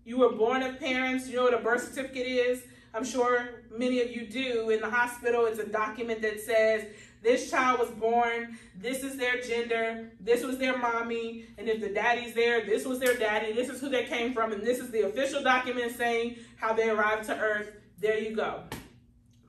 You 0.04 0.18
were 0.18 0.32
born 0.32 0.62
of 0.62 0.78
parents. 0.78 1.28
You 1.28 1.36
know 1.36 1.44
what 1.44 1.54
a 1.54 1.58
birth 1.58 1.88
certificate 1.88 2.26
is? 2.26 2.62
I'm 2.94 3.04
sure 3.04 3.62
many 3.76 4.00
of 4.00 4.10
you 4.10 4.26
do. 4.26 4.70
In 4.70 4.80
the 4.80 4.90
hospital, 4.90 5.46
it's 5.46 5.58
a 5.58 5.66
document 5.66 6.22
that 6.22 6.40
says 6.40 6.86
this 7.22 7.50
child 7.50 7.80
was 7.80 7.90
born, 7.90 8.56
this 8.76 9.02
is 9.02 9.16
their 9.16 9.40
gender, 9.40 10.10
this 10.20 10.44
was 10.44 10.58
their 10.58 10.78
mommy, 10.78 11.46
and 11.58 11.68
if 11.68 11.80
the 11.80 11.88
daddy's 11.88 12.34
there, 12.34 12.64
this 12.64 12.84
was 12.84 12.98
their 12.98 13.14
daddy, 13.16 13.52
this 13.52 13.68
is 13.68 13.80
who 13.80 13.88
they 13.88 14.04
came 14.04 14.32
from, 14.32 14.52
and 14.52 14.62
this 14.62 14.78
is 14.78 14.90
the 14.90 15.02
official 15.02 15.42
document 15.42 15.96
saying 15.96 16.36
how 16.56 16.72
they 16.72 16.88
arrived 16.88 17.24
to 17.24 17.38
earth. 17.38 17.72
There 17.98 18.18
you 18.18 18.36
go. 18.36 18.62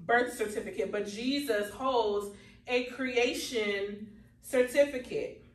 Birth 0.02 0.36
certificate. 0.36 0.92
But 0.92 1.08
Jesus 1.08 1.70
holds 1.72 2.36
a 2.68 2.86
creation 2.86 4.10
certificate. 4.42 5.46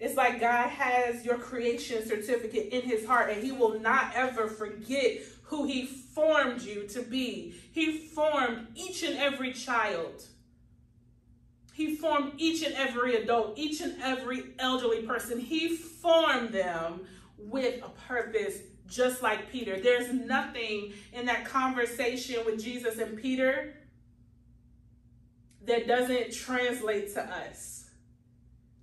It's 0.00 0.16
like 0.16 0.40
God 0.40 0.68
has 0.68 1.24
your 1.24 1.38
creation 1.38 2.04
certificate 2.06 2.68
in 2.72 2.82
his 2.82 3.06
heart, 3.06 3.30
and 3.30 3.42
he 3.42 3.52
will 3.52 3.78
not 3.80 4.12
ever 4.14 4.48
forget 4.48 5.22
who 5.44 5.64
he 5.64 5.86
formed 5.86 6.62
you 6.62 6.86
to 6.88 7.02
be. 7.02 7.54
He 7.72 7.98
formed 7.98 8.68
each 8.74 9.02
and 9.02 9.16
every 9.16 9.52
child. 9.52 10.24
He 11.72 11.96
formed 11.96 12.34
each 12.38 12.62
and 12.62 12.74
every 12.74 13.16
adult, 13.16 13.58
each 13.58 13.80
and 13.80 14.00
every 14.00 14.54
elderly 14.58 15.02
person. 15.02 15.40
He 15.40 15.76
formed 15.76 16.50
them 16.50 17.00
with 17.36 17.82
a 17.82 17.88
purpose, 18.06 18.58
just 18.86 19.22
like 19.22 19.50
Peter. 19.50 19.80
There's 19.80 20.12
nothing 20.12 20.92
in 21.12 21.26
that 21.26 21.44
conversation 21.44 22.44
with 22.46 22.62
Jesus 22.62 22.98
and 22.98 23.20
Peter 23.20 23.74
that 25.66 25.86
doesn't 25.86 26.32
translate 26.32 27.12
to 27.14 27.22
us. 27.22 27.90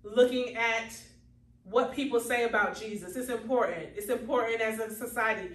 Looking 0.03 0.55
at 0.55 0.93
what 1.63 1.93
people 1.93 2.19
say 2.19 2.43
about 2.43 2.77
Jesus. 2.79 3.15
It's 3.15 3.29
important. 3.29 3.89
It's 3.95 4.09
important 4.09 4.61
as 4.61 4.79
a 4.79 4.93
society, 4.93 5.51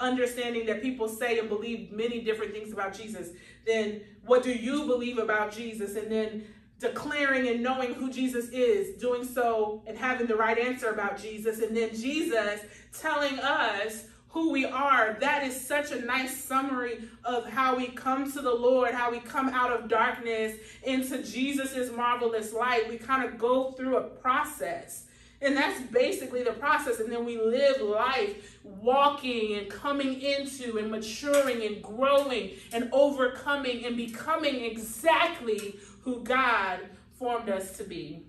understanding 0.00 0.66
that 0.66 0.82
people 0.82 1.08
say 1.08 1.38
and 1.38 1.48
believe 1.48 1.92
many 1.92 2.20
different 2.20 2.52
things 2.52 2.72
about 2.72 2.92
Jesus. 2.92 3.30
Then 3.66 4.02
what 4.26 4.42
do 4.42 4.52
you 4.52 4.84
believe 4.86 5.18
about 5.18 5.52
Jesus? 5.52 5.96
And 5.96 6.10
then 6.10 6.44
declaring 6.78 7.48
and 7.48 7.62
knowing 7.62 7.94
who 7.94 8.10
Jesus 8.10 8.48
is, 8.50 9.00
doing 9.00 9.24
so 9.24 9.82
and 9.86 9.96
having 9.96 10.26
the 10.26 10.36
right 10.36 10.58
answer 10.58 10.90
about 10.90 11.20
Jesus. 11.20 11.60
And 11.60 11.76
then 11.76 11.94
Jesus 11.94 12.60
telling 12.92 13.38
us 13.38 14.06
who 14.34 14.50
we 14.50 14.64
are. 14.66 15.16
That 15.20 15.44
is 15.44 15.58
such 15.58 15.92
a 15.92 16.04
nice 16.04 16.36
summary 16.36 17.08
of 17.24 17.48
how 17.48 17.76
we 17.76 17.86
come 17.86 18.30
to 18.32 18.42
the 18.42 18.52
Lord, 18.52 18.92
how 18.92 19.12
we 19.12 19.20
come 19.20 19.48
out 19.48 19.72
of 19.72 19.88
darkness 19.88 20.56
into 20.82 21.22
Jesus's 21.22 21.92
marvelous 21.92 22.52
light. 22.52 22.88
We 22.88 22.98
kind 22.98 23.24
of 23.24 23.38
go 23.38 23.70
through 23.70 23.96
a 23.96 24.02
process. 24.02 25.06
And 25.44 25.56
that's 25.56 25.80
basically 25.82 26.42
the 26.42 26.52
process. 26.52 27.00
And 27.00 27.12
then 27.12 27.24
we 27.24 27.38
live 27.38 27.80
life 27.82 28.58
walking 28.62 29.58
and 29.58 29.68
coming 29.68 30.20
into 30.20 30.78
and 30.78 30.90
maturing 30.90 31.62
and 31.62 31.82
growing 31.82 32.52
and 32.72 32.88
overcoming 32.92 33.84
and 33.84 33.96
becoming 33.96 34.64
exactly 34.64 35.78
who 36.00 36.24
God 36.24 36.80
formed 37.18 37.50
us 37.50 37.76
to 37.76 37.84
be. 37.84 38.24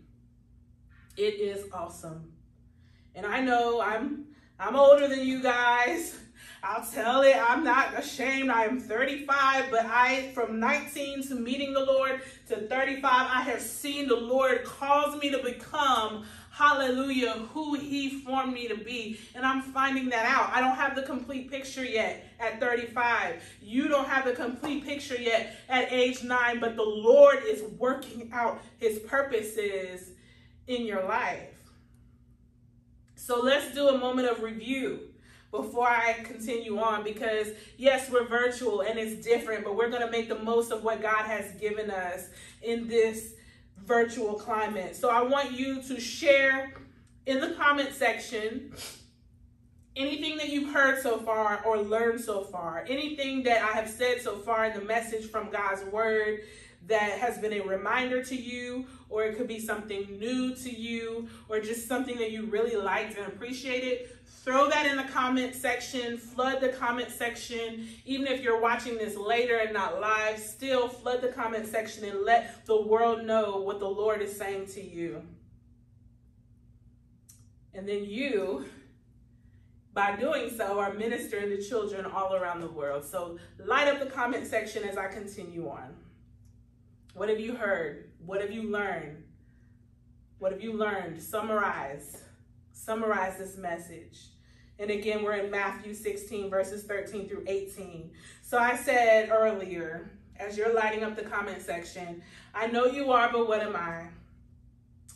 It 1.15 1.39
is 1.39 1.71
awesome. 1.71 2.33
And 3.15 3.25
I 3.25 3.39
know 3.39 3.81
I'm 3.81 4.25
I'm 4.59 4.75
older 4.75 5.07
than 5.07 5.19
you 5.19 5.41
guys. 5.41 6.17
I'll 6.63 6.85
tell 6.85 7.21
it. 7.21 7.35
I'm 7.35 7.63
not 7.63 7.97
ashamed. 7.97 8.49
I 8.49 8.63
am 8.63 8.79
35, 8.79 9.65
but 9.69 9.85
I, 9.85 10.31
from 10.33 10.59
19 10.59 11.27
to 11.27 11.35
meeting 11.35 11.73
the 11.73 11.85
Lord 11.85 12.21
to 12.47 12.55
35, 12.55 13.03
I 13.03 13.41
have 13.41 13.61
seen 13.61 14.07
the 14.07 14.15
Lord 14.15 14.63
cause 14.63 15.19
me 15.21 15.29
to 15.29 15.43
become, 15.43 16.25
hallelujah, 16.55 17.33
who 17.53 17.73
He 17.75 18.09
formed 18.21 18.53
me 18.53 18.67
to 18.69 18.77
be. 18.77 19.19
And 19.35 19.45
I'm 19.45 19.61
finding 19.61 20.09
that 20.09 20.25
out. 20.25 20.51
I 20.53 20.61
don't 20.61 20.75
have 20.75 20.95
the 20.95 21.01
complete 21.01 21.51
picture 21.51 21.83
yet 21.83 22.25
at 22.39 22.61
35. 22.61 23.43
You 23.61 23.89
don't 23.89 24.07
have 24.07 24.23
the 24.25 24.31
complete 24.31 24.85
picture 24.85 25.19
yet 25.19 25.57
at 25.67 25.91
age 25.91 26.23
nine, 26.23 26.59
but 26.61 26.77
the 26.77 26.83
Lord 26.83 27.43
is 27.45 27.63
working 27.77 28.29
out 28.33 28.61
His 28.77 28.99
purposes 28.99 30.11
in 30.67 30.85
your 30.85 31.03
life. 31.03 31.55
So 33.15 33.41
let's 33.41 33.73
do 33.73 33.89
a 33.89 33.97
moment 33.97 34.29
of 34.29 34.41
review 34.41 34.99
before 35.51 35.87
I 35.87 36.13
continue 36.23 36.79
on 36.79 37.03
because 37.03 37.47
yes, 37.77 38.09
we're 38.09 38.27
virtual 38.27 38.81
and 38.81 38.97
it's 38.97 39.25
different, 39.25 39.63
but 39.65 39.75
we're 39.75 39.89
going 39.89 40.01
to 40.01 40.11
make 40.11 40.29
the 40.29 40.39
most 40.39 40.71
of 40.71 40.83
what 40.83 41.01
God 41.01 41.25
has 41.25 41.51
given 41.59 41.91
us 41.91 42.29
in 42.61 42.87
this 42.87 43.34
virtual 43.85 44.33
climate. 44.33 44.95
So 44.95 45.09
I 45.09 45.21
want 45.21 45.51
you 45.51 45.81
to 45.83 45.99
share 45.99 46.73
in 47.25 47.39
the 47.39 47.51
comment 47.51 47.93
section 47.93 48.71
anything 49.95 50.37
that 50.37 50.49
you've 50.49 50.73
heard 50.73 51.01
so 51.01 51.19
far 51.19 51.63
or 51.65 51.77
learned 51.77 52.19
so 52.19 52.41
far, 52.41 52.85
anything 52.87 53.43
that 53.43 53.61
I 53.61 53.77
have 53.77 53.89
said 53.89 54.21
so 54.21 54.37
far 54.37 54.65
in 54.65 54.73
the 54.77 54.85
message 54.85 55.29
from 55.29 55.49
God's 55.49 55.83
word 55.85 56.41
that 56.87 57.17
has 57.19 57.37
been 57.39 57.53
a 57.53 57.61
reminder 57.61 58.23
to 58.23 58.35
you, 58.35 58.85
or 59.09 59.23
it 59.23 59.37
could 59.37 59.47
be 59.47 59.59
something 59.59 60.19
new 60.19 60.53
to 60.55 60.69
you, 60.69 61.27
or 61.49 61.59
just 61.59 61.87
something 61.87 62.17
that 62.17 62.31
you 62.31 62.45
really 62.45 62.75
liked 62.75 63.17
and 63.17 63.25
appreciated. 63.27 64.09
Throw 64.25 64.69
that 64.69 64.85
in 64.85 64.97
the 64.97 65.11
comment 65.11 65.55
section, 65.55 66.17
flood 66.17 66.61
the 66.61 66.69
comment 66.69 67.09
section. 67.09 67.87
Even 68.05 68.27
if 68.27 68.43
you're 68.43 68.61
watching 68.61 68.97
this 68.97 69.15
later 69.15 69.57
and 69.57 69.73
not 69.73 69.99
live, 69.99 70.37
still 70.39 70.87
flood 70.87 71.21
the 71.21 71.29
comment 71.29 71.67
section 71.67 72.03
and 72.03 72.23
let 72.23 72.65
the 72.65 72.79
world 72.79 73.23
know 73.23 73.57
what 73.57 73.79
the 73.79 73.87
Lord 73.87 74.21
is 74.21 74.35
saying 74.35 74.67
to 74.67 74.83
you. 74.83 75.23
And 77.73 77.89
then 77.89 78.05
you, 78.05 78.65
by 79.93 80.15
doing 80.15 80.51
so, 80.55 80.79
are 80.79 80.93
ministering 80.93 81.49
to 81.49 81.61
children 81.61 82.05
all 82.05 82.35
around 82.35 82.61
the 82.61 82.69
world. 82.69 83.03
So 83.03 83.37
light 83.57 83.87
up 83.87 83.99
the 83.99 84.05
comment 84.05 84.45
section 84.45 84.83
as 84.83 84.97
I 84.97 85.07
continue 85.07 85.67
on. 85.69 85.95
What 87.15 87.29
have 87.29 87.39
you 87.39 87.55
heard? 87.55 88.11
What 88.25 88.41
have 88.41 88.51
you 88.51 88.69
learned? 88.69 89.23
What 90.37 90.51
have 90.51 90.61
you 90.61 90.73
learned? 90.73 91.21
Summarize. 91.21 92.24
Summarize 92.85 93.37
this 93.39 93.57
message. 93.57 94.27
And 94.77 94.91
again, 94.91 95.23
we're 95.23 95.37
in 95.37 95.49
Matthew 95.49 95.95
16, 95.95 96.51
verses 96.51 96.83
13 96.83 97.27
through 97.27 97.43
18. 97.47 98.11
So 98.43 98.59
I 98.59 98.75
said 98.75 99.29
earlier, 99.31 100.11
as 100.37 100.55
you're 100.55 100.71
lighting 100.71 101.03
up 101.03 101.15
the 101.15 101.23
comment 101.23 101.63
section, 101.63 102.21
I 102.53 102.67
know 102.67 102.85
you 102.85 103.11
are, 103.11 103.31
but 103.31 103.47
what 103.47 103.61
am 103.61 103.75
I? 103.75 104.09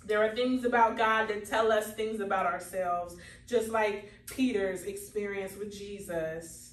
There 0.03 0.19
are 0.23 0.35
things 0.35 0.65
about 0.65 0.97
God 0.97 1.27
that 1.27 1.45
tell 1.45 1.71
us 1.71 1.93
things 1.93 2.21
about 2.21 2.47
ourselves, 2.47 3.17
just 3.45 3.69
like 3.69 4.11
Peter's 4.25 4.85
experience 4.85 5.55
with 5.55 5.71
Jesus. 5.71 6.68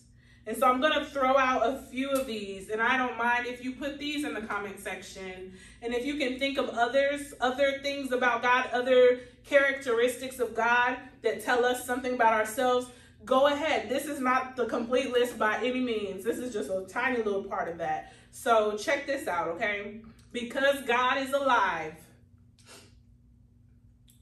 And 0.46 0.56
so 0.56 0.68
I'm 0.68 0.80
going 0.80 0.92
to 0.92 1.04
throw 1.04 1.36
out 1.36 1.66
a 1.66 1.82
few 1.90 2.08
of 2.10 2.24
these, 2.26 2.70
and 2.70 2.80
I 2.80 2.96
don't 2.96 3.18
mind 3.18 3.46
if 3.46 3.64
you 3.64 3.72
put 3.72 3.98
these 3.98 4.24
in 4.24 4.32
the 4.32 4.42
comment 4.42 4.78
section. 4.78 5.52
And 5.82 5.92
if 5.92 6.06
you 6.06 6.16
can 6.16 6.38
think 6.38 6.56
of 6.56 6.68
others, 6.68 7.34
other 7.40 7.80
things 7.82 8.12
about 8.12 8.42
God, 8.42 8.70
other 8.72 9.20
characteristics 9.44 10.38
of 10.38 10.54
God 10.54 10.98
that 11.22 11.44
tell 11.44 11.64
us 11.64 11.84
something 11.84 12.14
about 12.14 12.32
ourselves, 12.32 12.86
go 13.24 13.48
ahead. 13.48 13.88
This 13.88 14.06
is 14.06 14.20
not 14.20 14.54
the 14.54 14.66
complete 14.66 15.10
list 15.10 15.36
by 15.36 15.56
any 15.56 15.80
means. 15.80 16.22
This 16.22 16.38
is 16.38 16.52
just 16.52 16.70
a 16.70 16.86
tiny 16.88 17.18
little 17.18 17.42
part 17.42 17.68
of 17.68 17.78
that. 17.78 18.12
So 18.30 18.76
check 18.76 19.04
this 19.04 19.26
out, 19.26 19.48
okay? 19.48 20.00
Because 20.32 20.80
God 20.82 21.18
is 21.18 21.32
alive. 21.32 21.94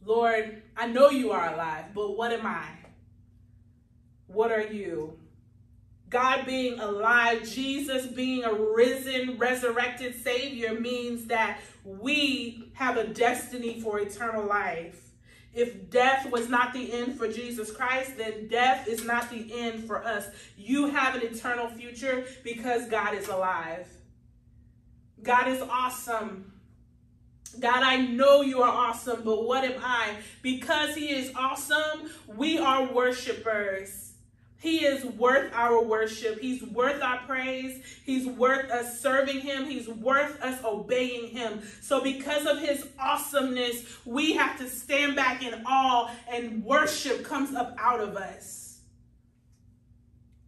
Lord, 0.06 0.62
I 0.74 0.87
know 0.87 1.10
you 1.10 1.32
are 1.32 1.52
alive, 1.52 1.87
but 1.94 2.16
what 2.16 2.32
am 2.32 2.46
I? 2.46 2.68
What 4.26 4.50
are 4.52 4.66
you? 4.66 5.18
God 6.14 6.46
being 6.46 6.79
alive, 6.79 7.42
Jesus 7.42 8.07
being 8.07 8.44
a 8.44 8.55
risen, 8.55 9.37
resurrected 9.37 10.14
Savior 10.22 10.79
means 10.79 11.24
that 11.24 11.59
we 11.83 12.70
have 12.74 12.96
a 12.96 13.09
destiny 13.09 13.81
for 13.81 13.98
eternal 13.98 14.46
life. 14.46 15.11
If 15.53 15.90
death 15.90 16.31
was 16.31 16.48
not 16.48 16.72
the 16.72 16.92
end 16.92 17.18
for 17.18 17.27
Jesus 17.27 17.72
Christ, 17.72 18.16
then 18.16 18.46
death 18.46 18.87
is 18.87 19.05
not 19.05 19.29
the 19.29 19.53
end 19.53 19.88
for 19.88 20.05
us. 20.05 20.29
You 20.57 20.87
have 20.87 21.16
an 21.16 21.22
eternal 21.22 21.66
future 21.66 22.24
because 22.44 22.87
God 22.87 23.14
is 23.14 23.27
alive. 23.27 23.88
God 25.20 25.48
is 25.48 25.62
awesome. 25.62 26.53
God, 27.59 27.83
I 27.83 27.96
know 27.96 28.42
you 28.42 28.62
are 28.62 28.72
awesome, 28.72 29.24
but 29.24 29.48
what 29.48 29.64
am 29.64 29.81
I? 29.83 30.11
Because 30.42 30.94
He 30.94 31.09
is 31.09 31.33
awesome, 31.35 32.09
we 32.29 32.57
are 32.61 32.92
worshipers. 32.92 34.13
He 34.64 34.79
is 34.79 35.05
worth 35.05 35.53
our 35.53 35.85
worship. 35.85 36.40
He's 36.40 36.62
worth 36.62 37.03
our 37.03 37.18
praise. 37.27 37.83
He's 38.03 38.27
worth 38.27 38.70
us 38.70 38.98
serving 38.98 39.40
him. 39.40 39.66
He's 39.66 39.87
worth 39.87 40.40
us 40.40 40.64
obeying 40.64 41.29
him. 41.29 41.61
So, 41.83 42.00
because 42.00 42.46
of 42.46 42.61
his 42.61 42.88
awesomeness, 42.98 43.85
we 44.07 44.33
have 44.33 44.57
to 44.57 44.70
stand 44.70 45.16
back 45.16 45.42
in 45.42 45.53
awe, 45.66 46.11
and 46.33 46.64
worship 46.64 47.27
comes 47.27 47.55
up 47.55 47.77
out 47.79 48.00
of 48.00 48.16
us. 48.16 48.81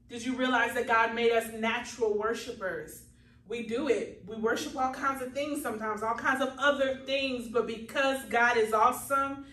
Did 0.09 0.25
you 0.25 0.35
realize 0.35 0.73
that 0.73 0.87
God 0.87 1.15
made 1.15 1.33
us 1.33 1.53
natural 1.53 2.17
worshipers? 2.17 3.03
We 3.47 3.67
do 3.67 3.89
it. 3.89 4.23
We 4.27 4.37
worship 4.37 4.75
all 4.77 4.95
kinds 4.95 5.21
of 5.21 5.35
things 5.35 5.61
sometimes, 5.61 6.03
all 6.03 6.15
kinds 6.15 6.41
of 6.41 6.55
other 6.59 7.03
things, 7.05 7.49
but 7.49 7.67
because 7.67 8.25
God 8.31 8.57
is 8.57 8.73
awesome, 8.73 9.45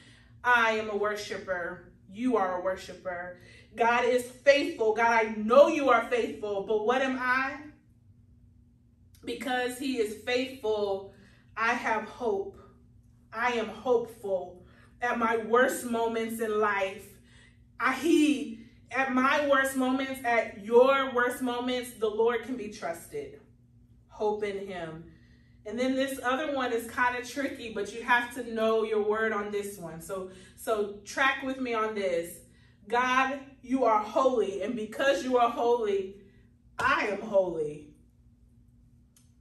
I 0.41 0.78
am 0.78 0.89
a 0.89 0.95
worshiper. 0.95 1.89
You 2.10 2.38
are 2.38 2.62
a 2.62 2.63
worshiper. 2.63 3.39
God 3.75 4.05
is 4.05 4.23
faithful. 4.23 4.93
God, 4.93 5.25
I 5.25 5.36
know 5.38 5.67
you 5.67 5.89
are 5.89 6.05
faithful, 6.09 6.63
but 6.67 6.86
what 6.86 7.01
am 7.01 7.17
I? 7.19 7.57
Because 9.25 9.79
he 9.79 9.97
is 9.97 10.21
faithful, 10.23 11.13
I 11.55 11.73
have 11.73 12.03
hope. 12.03 12.57
I 13.31 13.53
am 13.53 13.67
hopeful. 13.67 14.63
At 15.01 15.17
my 15.17 15.38
worst 15.38 15.86
moments 15.86 16.39
in 16.39 16.59
life, 16.59 17.07
I, 17.79 17.93
he, 17.93 18.59
at 18.91 19.13
my 19.13 19.47
worst 19.49 19.75
moments, 19.75 20.21
at 20.23 20.63
your 20.63 21.13
worst 21.13 21.41
moments, 21.41 21.91
the 21.91 22.07
Lord 22.07 22.43
can 22.43 22.55
be 22.55 22.69
trusted. 22.69 23.39
Hope 24.09 24.43
in 24.43 24.67
him. 24.67 25.05
And 25.65 25.79
then 25.79 25.95
this 25.95 26.19
other 26.23 26.53
one 26.55 26.73
is 26.73 26.89
kind 26.89 27.17
of 27.17 27.27
tricky, 27.27 27.73
but 27.73 27.93
you 27.93 28.03
have 28.03 28.33
to 28.36 28.53
know 28.53 28.83
your 28.83 29.01
word 29.01 29.31
on 29.31 29.51
this 29.51 29.77
one. 29.77 30.01
So, 30.01 30.29
so 30.57 30.95
track 31.05 31.43
with 31.43 31.59
me 31.59 31.73
on 31.73 31.95
this. 31.95 32.42
God, 32.88 33.39
you 33.62 33.86
are 33.86 34.00
holy, 34.00 34.62
and 34.62 34.76
because 34.76 35.24
you 35.24 35.38
are 35.38 35.50
holy, 35.50 36.15
I 36.78 37.08
am 37.08 37.22
holy. 37.22 37.89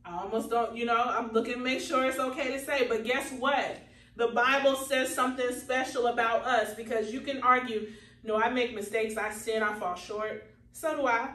I 0.04 0.18
almost 0.18 0.50
don't, 0.50 0.76
you 0.76 0.84
know, 0.84 1.00
I'm 1.02 1.32
looking 1.32 1.62
make 1.62 1.80
sure 1.80 2.04
it's 2.04 2.18
okay 2.18 2.52
to 2.52 2.60
say, 2.60 2.86
but 2.88 3.04
guess 3.04 3.32
what? 3.32 3.78
The 4.16 4.28
Bible 4.28 4.76
says 4.76 5.14
something 5.14 5.52
special 5.54 6.08
about 6.08 6.44
us 6.44 6.74
because 6.74 7.12
you 7.12 7.20
can 7.20 7.42
argue, 7.42 7.88
no, 8.24 8.36
I 8.36 8.50
make 8.50 8.74
mistakes, 8.74 9.16
I 9.16 9.30
sin, 9.30 9.62
I 9.62 9.74
fall 9.74 9.94
short. 9.94 10.46
So 10.72 10.96
do 10.96 11.06
I. 11.06 11.30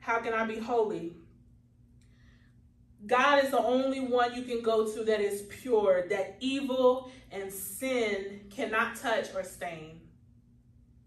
How 0.00 0.18
can 0.18 0.32
I 0.32 0.44
be 0.46 0.58
holy? 0.58 1.12
God 3.06 3.44
is 3.44 3.50
the 3.50 3.62
only 3.62 4.00
one 4.00 4.34
you 4.34 4.42
can 4.42 4.62
go 4.62 4.92
to 4.92 5.04
that 5.04 5.20
is 5.20 5.42
pure, 5.42 6.06
that 6.08 6.36
evil 6.40 7.10
and 7.30 7.52
sin 7.52 8.40
cannot 8.50 8.96
touch 8.96 9.34
or 9.34 9.42
stain. 9.42 9.99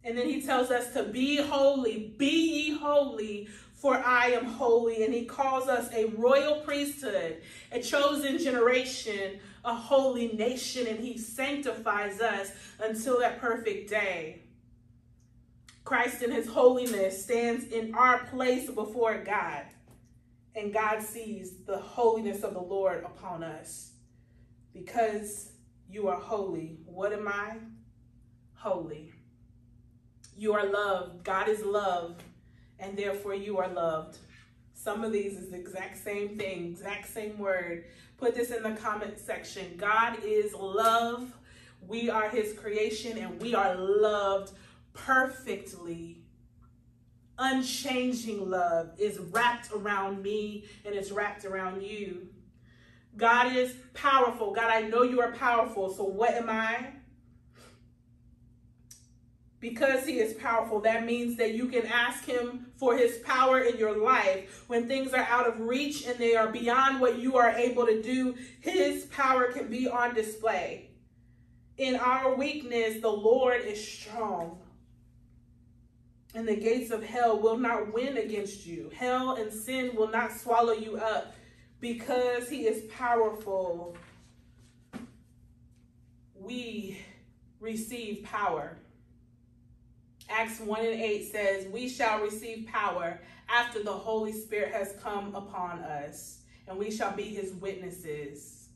And 0.03 0.17
then 0.17 0.27
he 0.27 0.41
tells 0.41 0.69
us 0.69 0.91
to 0.93 1.03
be 1.03 1.37
holy, 1.37 2.13
be 2.17 2.25
ye 2.69 2.77
holy, 2.77 3.47
for 3.73 3.95
I 3.95 4.27
am 4.27 4.45
holy. 4.45 5.03
And 5.05 5.13
he 5.13 5.25
calls 5.25 5.69
us 5.69 5.89
a 5.93 6.05
royal 6.05 6.61
priesthood, 6.61 7.41
a 7.71 7.79
chosen 7.79 8.37
generation, 8.37 9.39
a 9.63 9.73
holy 9.73 10.33
nation, 10.33 10.87
and 10.87 10.99
he 10.99 11.17
sanctifies 11.17 12.19
us 12.19 12.51
until 12.79 13.19
that 13.19 13.39
perfect 13.39 13.89
day. 13.89 14.41
Christ 15.85 16.21
in 16.21 16.31
his 16.31 16.47
holiness 16.47 17.23
stands 17.23 17.65
in 17.65 17.93
our 17.93 18.25
place 18.25 18.69
before 18.69 19.17
God. 19.23 19.63
And 20.55 20.73
God 20.73 21.01
sees 21.01 21.63
the 21.65 21.77
holiness 21.77 22.43
of 22.43 22.53
the 22.53 22.61
Lord 22.61 23.03
upon 23.03 23.43
us. 23.43 23.93
Because 24.73 25.51
you 25.89 26.07
are 26.07 26.19
holy. 26.19 26.77
What 26.85 27.13
am 27.13 27.27
I? 27.27 27.57
Holy. 28.53 29.12
You 30.37 30.53
are 30.53 30.65
loved. 30.65 31.23
God 31.23 31.47
is 31.47 31.63
love, 31.63 32.15
and 32.79 32.97
therefore 32.97 33.35
you 33.35 33.57
are 33.59 33.69
loved. 33.69 34.17
Some 34.73 35.03
of 35.03 35.11
these 35.11 35.37
is 35.37 35.49
the 35.49 35.57
exact 35.57 35.97
same 36.03 36.37
thing, 36.37 36.71
exact 36.71 37.07
same 37.07 37.37
word. 37.37 37.85
Put 38.17 38.35
this 38.35 38.51
in 38.51 38.63
the 38.63 38.71
comment 38.71 39.19
section. 39.19 39.75
God 39.77 40.17
is 40.23 40.53
love. 40.53 41.31
We 41.87 42.09
are 42.09 42.29
his 42.29 42.53
creation, 42.53 43.17
and 43.17 43.41
we 43.41 43.53
are 43.53 43.75
loved 43.75 44.51
perfectly. 44.93 46.23
Unchanging 47.37 48.49
love 48.49 48.91
is 48.97 49.17
wrapped 49.19 49.71
around 49.71 50.21
me 50.21 50.65
and 50.85 50.93
it's 50.93 51.11
wrapped 51.11 51.45
around 51.45 51.81
you. 51.81 52.27
God 53.17 53.55
is 53.55 53.75
powerful. 53.93 54.53
God, 54.53 54.69
I 54.71 54.81
know 54.81 55.01
you 55.03 55.19
are 55.19 55.31
powerful. 55.31 55.91
So 55.91 56.03
what 56.03 56.31
am 56.35 56.49
I? 56.49 56.87
Because 59.63 60.05
he 60.05 60.19
is 60.19 60.33
powerful, 60.33 60.81
that 60.81 61.05
means 61.05 61.37
that 61.37 61.53
you 61.53 61.69
can 61.69 61.85
ask 61.85 62.25
him 62.25 62.65
for 62.75 62.97
his 62.97 63.19
power 63.19 63.61
in 63.61 63.77
your 63.77 63.97
life. 63.97 64.65
When 64.67 64.89
things 64.89 65.13
are 65.13 65.23
out 65.23 65.47
of 65.47 65.61
reach 65.61 66.05
and 66.05 66.19
they 66.19 66.35
are 66.35 66.51
beyond 66.51 66.99
what 66.99 67.17
you 67.17 67.37
are 67.37 67.51
able 67.51 67.85
to 67.85 68.01
do, 68.01 68.35
his 68.59 69.05
power 69.05 69.53
can 69.53 69.69
be 69.69 69.87
on 69.87 70.13
display. 70.13 70.89
In 71.77 71.95
our 71.95 72.35
weakness, 72.35 72.99
the 73.01 73.07
Lord 73.07 73.61
is 73.61 73.81
strong. 73.81 74.59
And 76.35 76.45
the 76.45 76.57
gates 76.57 76.91
of 76.91 77.01
hell 77.01 77.39
will 77.39 77.57
not 77.57 77.93
win 77.93 78.17
against 78.17 78.65
you. 78.65 78.91
Hell 78.93 79.35
and 79.35 79.49
sin 79.49 79.95
will 79.95 80.09
not 80.09 80.33
swallow 80.33 80.73
you 80.73 80.97
up 80.97 81.35
because 81.79 82.49
he 82.49 82.67
is 82.67 82.83
powerful. 82.91 83.95
We 86.35 86.99
receive 87.61 88.25
power. 88.25 88.77
Acts 90.29 90.59
1 90.59 90.79
and 90.85 91.01
8 91.01 91.31
says, 91.31 91.67
We 91.67 91.89
shall 91.89 92.21
receive 92.21 92.67
power 92.67 93.19
after 93.49 93.83
the 93.83 93.91
Holy 93.91 94.31
Spirit 94.31 94.73
has 94.73 94.95
come 95.01 95.35
upon 95.35 95.79
us, 95.79 96.39
and 96.67 96.77
we 96.77 96.91
shall 96.91 97.15
be 97.15 97.23
his 97.23 97.53
witnesses. 97.53 98.69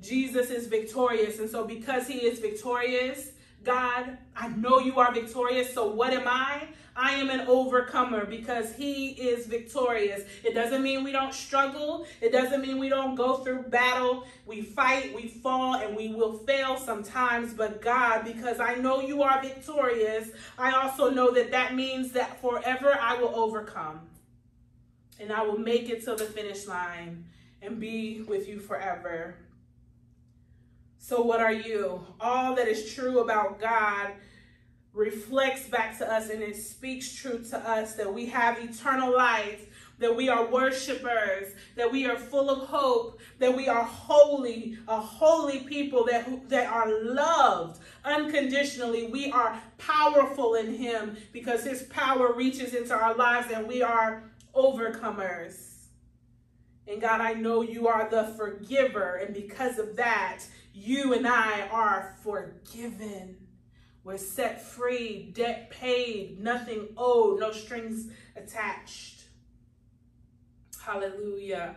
Jesus 0.00 0.50
is 0.50 0.66
victorious, 0.66 1.38
and 1.38 1.48
so 1.48 1.64
because 1.64 2.06
he 2.06 2.18
is 2.18 2.38
victorious, 2.38 3.30
God, 3.66 4.16
I 4.36 4.46
know 4.50 4.78
you 4.78 5.00
are 5.00 5.12
victorious, 5.12 5.74
so 5.74 5.88
what 5.88 6.12
am 6.12 6.28
I? 6.28 6.68
I 6.94 7.14
am 7.14 7.30
an 7.30 7.40
overcomer 7.48 8.24
because 8.24 8.72
he 8.76 9.08
is 9.10 9.46
victorious. 9.46 10.22
It 10.44 10.54
doesn't 10.54 10.84
mean 10.84 11.02
we 11.02 11.10
don't 11.10 11.34
struggle. 11.34 12.06
It 12.20 12.30
doesn't 12.30 12.62
mean 12.62 12.78
we 12.78 12.88
don't 12.88 13.16
go 13.16 13.38
through 13.38 13.64
battle. 13.64 14.24
We 14.46 14.62
fight, 14.62 15.12
we 15.16 15.26
fall, 15.26 15.74
and 15.74 15.96
we 15.96 16.14
will 16.14 16.38
fail 16.38 16.76
sometimes. 16.78 17.54
But 17.54 17.82
God, 17.82 18.24
because 18.24 18.60
I 18.60 18.76
know 18.76 19.00
you 19.00 19.24
are 19.24 19.42
victorious, 19.42 20.30
I 20.56 20.70
also 20.70 21.10
know 21.10 21.32
that 21.32 21.50
that 21.50 21.74
means 21.74 22.12
that 22.12 22.40
forever 22.40 22.96
I 22.98 23.20
will 23.20 23.34
overcome. 23.34 24.00
And 25.18 25.32
I 25.32 25.42
will 25.42 25.58
make 25.58 25.90
it 25.90 26.04
to 26.04 26.14
the 26.14 26.24
finish 26.24 26.68
line 26.68 27.24
and 27.60 27.80
be 27.80 28.22
with 28.22 28.48
you 28.48 28.60
forever. 28.60 29.34
So, 30.98 31.22
what 31.22 31.40
are 31.40 31.52
you? 31.52 32.04
All 32.20 32.54
that 32.56 32.68
is 32.68 32.94
true 32.94 33.20
about 33.20 33.60
God 33.60 34.12
reflects 34.96 35.68
back 35.68 35.96
to 35.98 36.10
us 36.10 36.30
and 36.30 36.42
it 36.42 36.56
speaks 36.56 37.14
truth 37.14 37.50
to 37.50 37.58
us 37.58 37.94
that 37.96 38.12
we 38.12 38.24
have 38.26 38.58
eternal 38.58 39.14
life, 39.14 39.66
that 39.98 40.16
we 40.16 40.30
are 40.30 40.46
worshipers, 40.46 41.52
that 41.76 41.92
we 41.92 42.06
are 42.06 42.16
full 42.16 42.48
of 42.48 42.66
hope, 42.66 43.20
that 43.38 43.54
we 43.54 43.68
are 43.68 43.84
holy, 43.84 44.78
a 44.88 44.98
holy 44.98 45.60
people 45.60 46.04
that, 46.06 46.48
that 46.48 46.72
are 46.72 47.02
loved 47.02 47.78
unconditionally. 48.06 49.08
We 49.08 49.30
are 49.30 49.60
powerful 49.76 50.54
in 50.54 50.74
Him 50.74 51.18
because 51.30 51.62
His 51.62 51.82
power 51.84 52.32
reaches 52.32 52.74
into 52.74 52.94
our 52.94 53.14
lives 53.14 53.52
and 53.52 53.68
we 53.68 53.82
are 53.82 54.24
overcomers. 54.54 55.75
And 56.88 57.00
God, 57.00 57.20
I 57.20 57.32
know 57.34 57.62
you 57.62 57.88
are 57.88 58.08
the 58.08 58.24
forgiver, 58.36 59.16
and 59.16 59.34
because 59.34 59.78
of 59.78 59.96
that, 59.96 60.42
you 60.72 61.14
and 61.14 61.26
I 61.26 61.68
are 61.68 62.14
forgiven. 62.22 63.36
We're 64.04 64.18
set 64.18 64.62
free, 64.62 65.32
debt 65.34 65.70
paid, 65.70 66.38
nothing 66.38 66.88
owed, 66.96 67.40
no 67.40 67.50
strings 67.50 68.08
attached. 68.36 69.24
Hallelujah. 70.80 71.74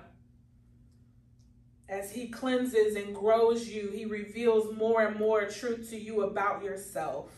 As 1.88 2.12
he 2.12 2.28
cleanses 2.28 2.96
and 2.96 3.16
grows 3.16 3.68
you, 3.68 3.90
he 3.90 4.06
reveals 4.06 4.76
more 4.78 5.02
and 5.02 5.18
more 5.18 5.46
truth 5.46 5.90
to 5.90 5.98
you 5.98 6.22
about 6.22 6.64
yourself. 6.64 7.32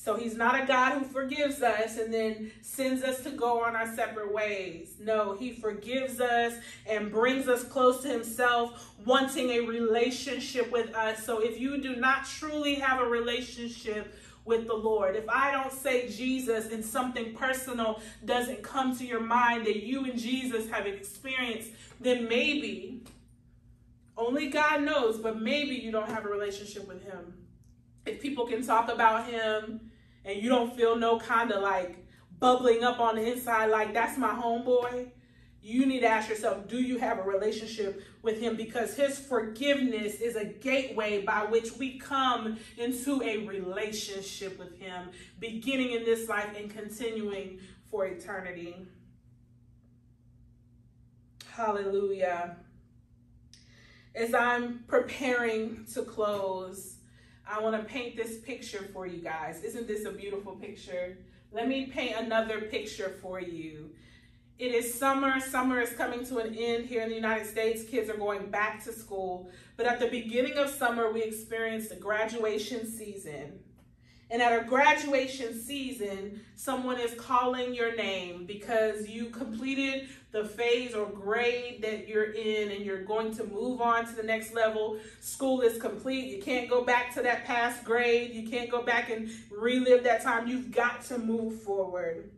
So 0.00 0.14
he's 0.14 0.36
not 0.36 0.62
a 0.62 0.64
God 0.64 0.92
who 0.92 1.04
forgives 1.04 1.60
us 1.60 1.98
and 1.98 2.14
then 2.14 2.52
sends 2.62 3.02
us 3.02 3.20
to 3.24 3.30
go 3.30 3.64
on 3.64 3.74
our 3.74 3.92
separate 3.96 4.32
ways. 4.32 4.94
No, 5.00 5.36
he 5.36 5.50
forgives 5.50 6.20
us 6.20 6.54
and 6.86 7.10
brings 7.10 7.48
us 7.48 7.64
close 7.64 8.00
to 8.02 8.08
himself, 8.08 8.92
wanting 9.04 9.50
a 9.50 9.60
relationship 9.60 10.70
with 10.70 10.94
us. 10.94 11.24
So 11.24 11.40
if 11.40 11.58
you 11.60 11.82
do 11.82 11.96
not 11.96 12.26
truly 12.26 12.76
have 12.76 13.00
a 13.00 13.06
relationship 13.06 14.14
with 14.44 14.68
the 14.68 14.74
Lord, 14.74 15.16
if 15.16 15.28
I 15.28 15.50
don't 15.50 15.72
say 15.72 16.08
Jesus 16.08 16.70
and 16.70 16.84
something 16.84 17.34
personal 17.34 18.00
doesn't 18.24 18.62
come 18.62 18.96
to 18.98 19.04
your 19.04 19.20
mind 19.20 19.66
that 19.66 19.82
you 19.82 20.04
and 20.04 20.16
Jesus 20.16 20.70
have 20.70 20.86
experienced, 20.86 21.72
then 22.00 22.28
maybe, 22.28 23.02
only 24.16 24.48
God 24.48 24.82
knows, 24.82 25.18
but 25.18 25.42
maybe 25.42 25.74
you 25.74 25.90
don't 25.90 26.08
have 26.08 26.24
a 26.24 26.28
relationship 26.28 26.86
with 26.86 27.02
him 27.02 27.34
if 28.06 28.22
people 28.22 28.46
can 28.46 28.64
talk 28.64 28.88
about 28.88 29.28
him 29.28 29.80
and 30.28 30.42
you 30.42 30.50
don't 30.50 30.76
feel 30.76 30.94
no 30.94 31.18
kind 31.18 31.50
of 31.50 31.62
like 31.62 32.04
bubbling 32.38 32.84
up 32.84 33.00
on 33.00 33.16
the 33.16 33.32
inside, 33.32 33.66
like 33.70 33.94
that's 33.94 34.18
my 34.18 34.28
homeboy, 34.28 35.10
you 35.62 35.86
need 35.86 36.00
to 36.00 36.06
ask 36.06 36.28
yourself, 36.28 36.68
do 36.68 36.78
you 36.78 36.98
have 36.98 37.18
a 37.18 37.22
relationship 37.22 38.02
with 38.22 38.38
him? 38.38 38.54
Because 38.54 38.94
his 38.94 39.18
forgiveness 39.18 40.20
is 40.20 40.36
a 40.36 40.44
gateway 40.44 41.22
by 41.22 41.44
which 41.46 41.72
we 41.72 41.98
come 41.98 42.58
into 42.76 43.22
a 43.22 43.46
relationship 43.46 44.58
with 44.58 44.78
him, 44.78 45.08
beginning 45.40 45.92
in 45.92 46.04
this 46.04 46.28
life 46.28 46.50
and 46.56 46.70
continuing 46.70 47.58
for 47.90 48.06
eternity. 48.06 48.86
Hallelujah. 51.50 52.56
As 54.14 54.34
I'm 54.34 54.84
preparing 54.86 55.86
to 55.94 56.02
close, 56.02 56.97
I 57.50 57.60
want 57.60 57.80
to 57.80 57.82
paint 57.82 58.14
this 58.16 58.38
picture 58.38 58.90
for 58.92 59.06
you 59.06 59.22
guys. 59.22 59.62
Isn't 59.62 59.88
this 59.88 60.04
a 60.04 60.12
beautiful 60.12 60.52
picture? 60.52 61.16
Let 61.50 61.66
me 61.66 61.86
paint 61.86 62.16
another 62.18 62.60
picture 62.60 63.16
for 63.22 63.40
you. 63.40 63.90
It 64.58 64.74
is 64.74 64.92
summer. 64.92 65.40
Summer 65.40 65.80
is 65.80 65.92
coming 65.92 66.26
to 66.26 66.38
an 66.38 66.54
end 66.54 66.86
here 66.86 67.02
in 67.02 67.08
the 67.08 67.14
United 67.14 67.46
States. 67.46 67.84
Kids 67.84 68.10
are 68.10 68.16
going 68.16 68.50
back 68.50 68.84
to 68.84 68.92
school. 68.92 69.50
But 69.78 69.86
at 69.86 69.98
the 69.98 70.08
beginning 70.08 70.58
of 70.58 70.68
summer, 70.68 71.10
we 71.10 71.22
experienced 71.22 71.88
the 71.88 71.96
graduation 71.96 72.86
season. 72.86 73.60
And 74.30 74.42
at 74.42 74.60
a 74.60 74.64
graduation 74.64 75.58
season, 75.58 76.40
someone 76.54 77.00
is 77.00 77.14
calling 77.14 77.74
your 77.74 77.96
name 77.96 78.44
because 78.44 79.08
you 79.08 79.26
completed 79.26 80.08
the 80.32 80.44
phase 80.44 80.94
or 80.94 81.06
grade 81.06 81.80
that 81.82 82.06
you're 82.06 82.32
in 82.32 82.70
and 82.70 82.84
you're 82.84 83.04
going 83.04 83.34
to 83.36 83.44
move 83.44 83.80
on 83.80 84.06
to 84.06 84.12
the 84.12 84.22
next 84.22 84.52
level. 84.52 84.98
School 85.20 85.62
is 85.62 85.80
complete. 85.80 86.26
You 86.26 86.42
can't 86.42 86.68
go 86.68 86.84
back 86.84 87.14
to 87.14 87.22
that 87.22 87.46
past 87.46 87.84
grade. 87.84 88.34
You 88.34 88.46
can't 88.46 88.70
go 88.70 88.82
back 88.82 89.08
and 89.08 89.30
relive 89.50 90.04
that 90.04 90.22
time. 90.22 90.46
You've 90.46 90.72
got 90.72 91.02
to 91.06 91.18
move 91.18 91.62
forward. 91.62 92.30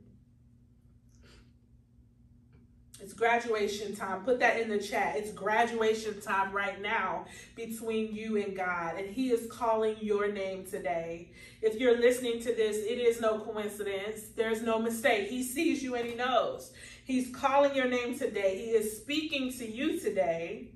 It's 3.10 3.18
graduation 3.18 3.96
time. 3.96 4.22
Put 4.22 4.38
that 4.38 4.60
in 4.60 4.68
the 4.68 4.78
chat. 4.78 5.16
It's 5.16 5.32
graduation 5.32 6.20
time 6.20 6.52
right 6.52 6.80
now 6.80 7.24
between 7.56 8.14
you 8.14 8.36
and 8.36 8.56
God. 8.56 8.94
And 8.98 9.12
He 9.12 9.30
is 9.30 9.50
calling 9.50 9.96
your 10.00 10.30
name 10.30 10.64
today. 10.64 11.32
If 11.60 11.74
you're 11.74 11.98
listening 11.98 12.40
to 12.42 12.54
this, 12.54 12.76
it 12.76 13.00
is 13.00 13.20
no 13.20 13.40
coincidence. 13.40 14.28
There's 14.36 14.62
no 14.62 14.78
mistake. 14.78 15.28
He 15.28 15.42
sees 15.42 15.82
you 15.82 15.96
and 15.96 16.06
He 16.08 16.14
knows. 16.14 16.70
He's 17.04 17.34
calling 17.34 17.74
your 17.74 17.88
name 17.88 18.16
today. 18.16 18.56
He 18.64 18.70
is 18.70 18.98
speaking 18.98 19.52
to 19.54 19.68
you 19.68 19.98
today. 19.98 20.68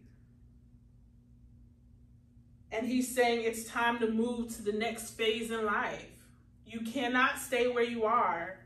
And 2.73 2.85
He's 2.85 3.15
saying 3.15 3.45
it's 3.45 3.63
time 3.67 4.01
to 4.01 4.11
move 4.11 4.53
to 4.57 4.63
the 4.63 4.73
next 4.73 5.13
phase 5.13 5.53
in 5.53 5.65
life. 5.65 6.11
You 6.67 6.81
cannot 6.81 7.39
stay 7.39 7.69
where 7.69 7.85
you 7.85 8.03
are 8.03 8.59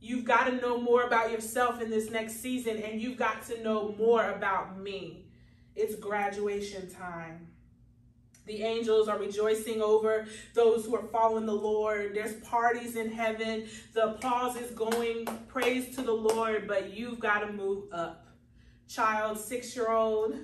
You've 0.00 0.24
got 0.24 0.44
to 0.44 0.56
know 0.56 0.80
more 0.80 1.02
about 1.02 1.30
yourself 1.30 1.80
in 1.80 1.90
this 1.90 2.10
next 2.10 2.40
season, 2.40 2.76
and 2.78 3.00
you've 3.00 3.16
got 3.16 3.44
to 3.46 3.62
know 3.62 3.94
more 3.98 4.30
about 4.30 4.78
me. 4.78 5.26
It's 5.74 5.94
graduation 5.96 6.90
time. 6.90 7.48
The 8.46 8.62
angels 8.62 9.08
are 9.08 9.18
rejoicing 9.18 9.82
over 9.82 10.26
those 10.54 10.86
who 10.86 10.94
are 10.94 11.02
following 11.08 11.46
the 11.46 11.52
Lord. 11.52 12.14
There's 12.14 12.34
parties 12.44 12.94
in 12.94 13.10
heaven. 13.10 13.66
The 13.92 14.10
applause 14.10 14.56
is 14.56 14.70
going, 14.70 15.26
praise 15.48 15.94
to 15.96 16.02
the 16.02 16.12
Lord, 16.12 16.68
but 16.68 16.96
you've 16.96 17.18
got 17.18 17.40
to 17.40 17.52
move 17.52 17.92
up. 17.92 18.28
Child, 18.88 19.38
six 19.38 19.74
year 19.74 19.90
old, 19.90 20.36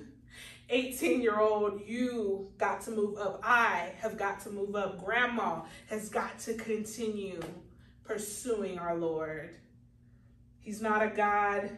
18 0.69 1.21
year 1.21 1.39
old, 1.39 1.81
you 1.85 2.49
got 2.57 2.81
to 2.81 2.91
move 2.91 3.17
up. 3.17 3.39
I 3.41 3.93
have 3.99 4.17
got 4.17 4.41
to 4.41 4.49
move 4.49 4.75
up. 4.75 5.03
Grandma 5.03 5.61
has 5.87 6.09
got 6.09 6.37
to 6.39 6.55
continue 6.55 7.39
pursuing 8.03 8.79
our 8.79 8.95
Lord. 8.95 9.55
He's 10.59 10.81
not 10.81 11.01
a 11.01 11.09
God 11.09 11.69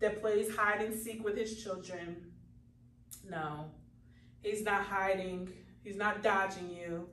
that 0.00 0.20
plays 0.20 0.54
hide 0.54 0.80
and 0.80 0.94
seek 0.94 1.24
with 1.24 1.36
his 1.36 1.62
children. 1.62 2.32
No, 3.28 3.66
he's 4.42 4.62
not 4.62 4.82
hiding, 4.82 5.52
he's 5.82 5.96
not 5.96 6.22
dodging 6.22 6.70
you. 6.70 7.08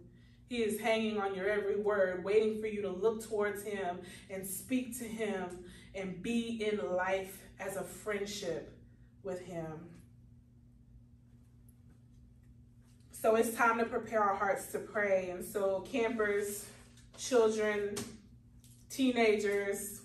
He 0.48 0.58
is 0.58 0.80
hanging 0.80 1.20
on 1.20 1.36
your 1.36 1.50
every 1.50 1.76
word, 1.76 2.24
waiting 2.24 2.62
for 2.62 2.68
you 2.68 2.82
to 2.82 2.90
look 2.90 3.28
towards 3.28 3.64
him 3.64 4.00
and 4.30 4.48
speak 4.48 4.98
to 5.00 5.04
him 5.04 5.66
and 5.94 6.24
be 6.24 6.66
in 6.66 6.96
life 6.96 7.42
as 7.60 7.76
a 7.76 7.84
friendship 7.84 8.74
with 9.24 9.42
him. 9.42 9.90
So 13.12 13.36
it's 13.36 13.54
time 13.56 13.78
to 13.80 13.86
prepare 13.86 14.24
our 14.24 14.36
hearts 14.36 14.68
to 14.68 14.80
pray. 14.80 15.32
And 15.32 15.44
so, 15.44 15.82
campers, 15.92 16.66
children, 17.18 17.96
teenagers, 18.90 20.02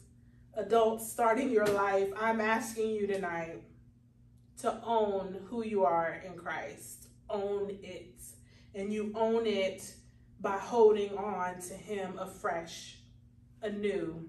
adults 0.54 1.10
starting 1.10 1.50
your 1.50 1.66
life, 1.66 2.08
I'm 2.18 2.40
asking 2.40 2.90
you 2.90 3.06
tonight 3.06 3.62
to 4.60 4.80
own 4.84 5.38
who 5.48 5.64
you 5.64 5.84
are 5.84 6.22
in 6.24 6.34
Christ. 6.34 7.08
Own 7.28 7.78
it. 7.82 8.20
And 8.74 8.92
you 8.92 9.12
own 9.14 9.46
it 9.46 9.94
by 10.40 10.58
holding 10.58 11.16
on 11.16 11.60
to 11.62 11.74
Him 11.74 12.18
afresh, 12.18 12.98
anew. 13.62 14.28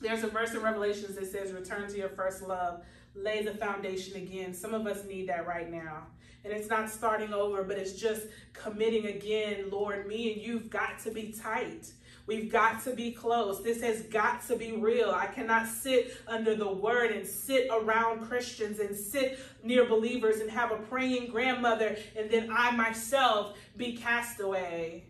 There's 0.00 0.22
a 0.22 0.28
verse 0.28 0.52
in 0.54 0.62
Revelations 0.62 1.16
that 1.16 1.26
says, 1.26 1.52
Return 1.52 1.88
to 1.90 1.96
your 1.96 2.08
first 2.10 2.42
love, 2.42 2.82
lay 3.14 3.42
the 3.42 3.54
foundation 3.54 4.16
again. 4.16 4.54
Some 4.54 4.74
of 4.74 4.86
us 4.86 5.04
need 5.04 5.28
that 5.28 5.46
right 5.46 5.70
now. 5.70 6.06
And 6.42 6.52
it's 6.52 6.70
not 6.70 6.88
starting 6.88 7.34
over, 7.34 7.64
but 7.64 7.76
it's 7.76 7.92
just 7.92 8.22
committing 8.54 9.06
again, 9.06 9.68
Lord, 9.70 10.06
me 10.06 10.32
and 10.32 10.40
you've 10.40 10.70
got 10.70 10.98
to 11.00 11.10
be 11.10 11.34
tight. 11.38 11.92
We've 12.30 12.48
got 12.48 12.84
to 12.84 12.94
be 12.94 13.10
close. 13.10 13.60
This 13.60 13.82
has 13.82 14.02
got 14.02 14.46
to 14.46 14.54
be 14.54 14.70
real. 14.70 15.10
I 15.10 15.26
cannot 15.26 15.66
sit 15.66 16.16
under 16.28 16.54
the 16.54 16.72
word 16.72 17.10
and 17.10 17.26
sit 17.26 17.66
around 17.72 18.28
Christians 18.28 18.78
and 18.78 18.96
sit 18.96 19.40
near 19.64 19.84
believers 19.84 20.38
and 20.38 20.48
have 20.48 20.70
a 20.70 20.76
praying 20.76 21.32
grandmother 21.32 21.96
and 22.16 22.30
then 22.30 22.48
I 22.56 22.70
myself 22.70 23.58
be 23.76 23.96
cast 23.96 24.38
away. 24.38 25.06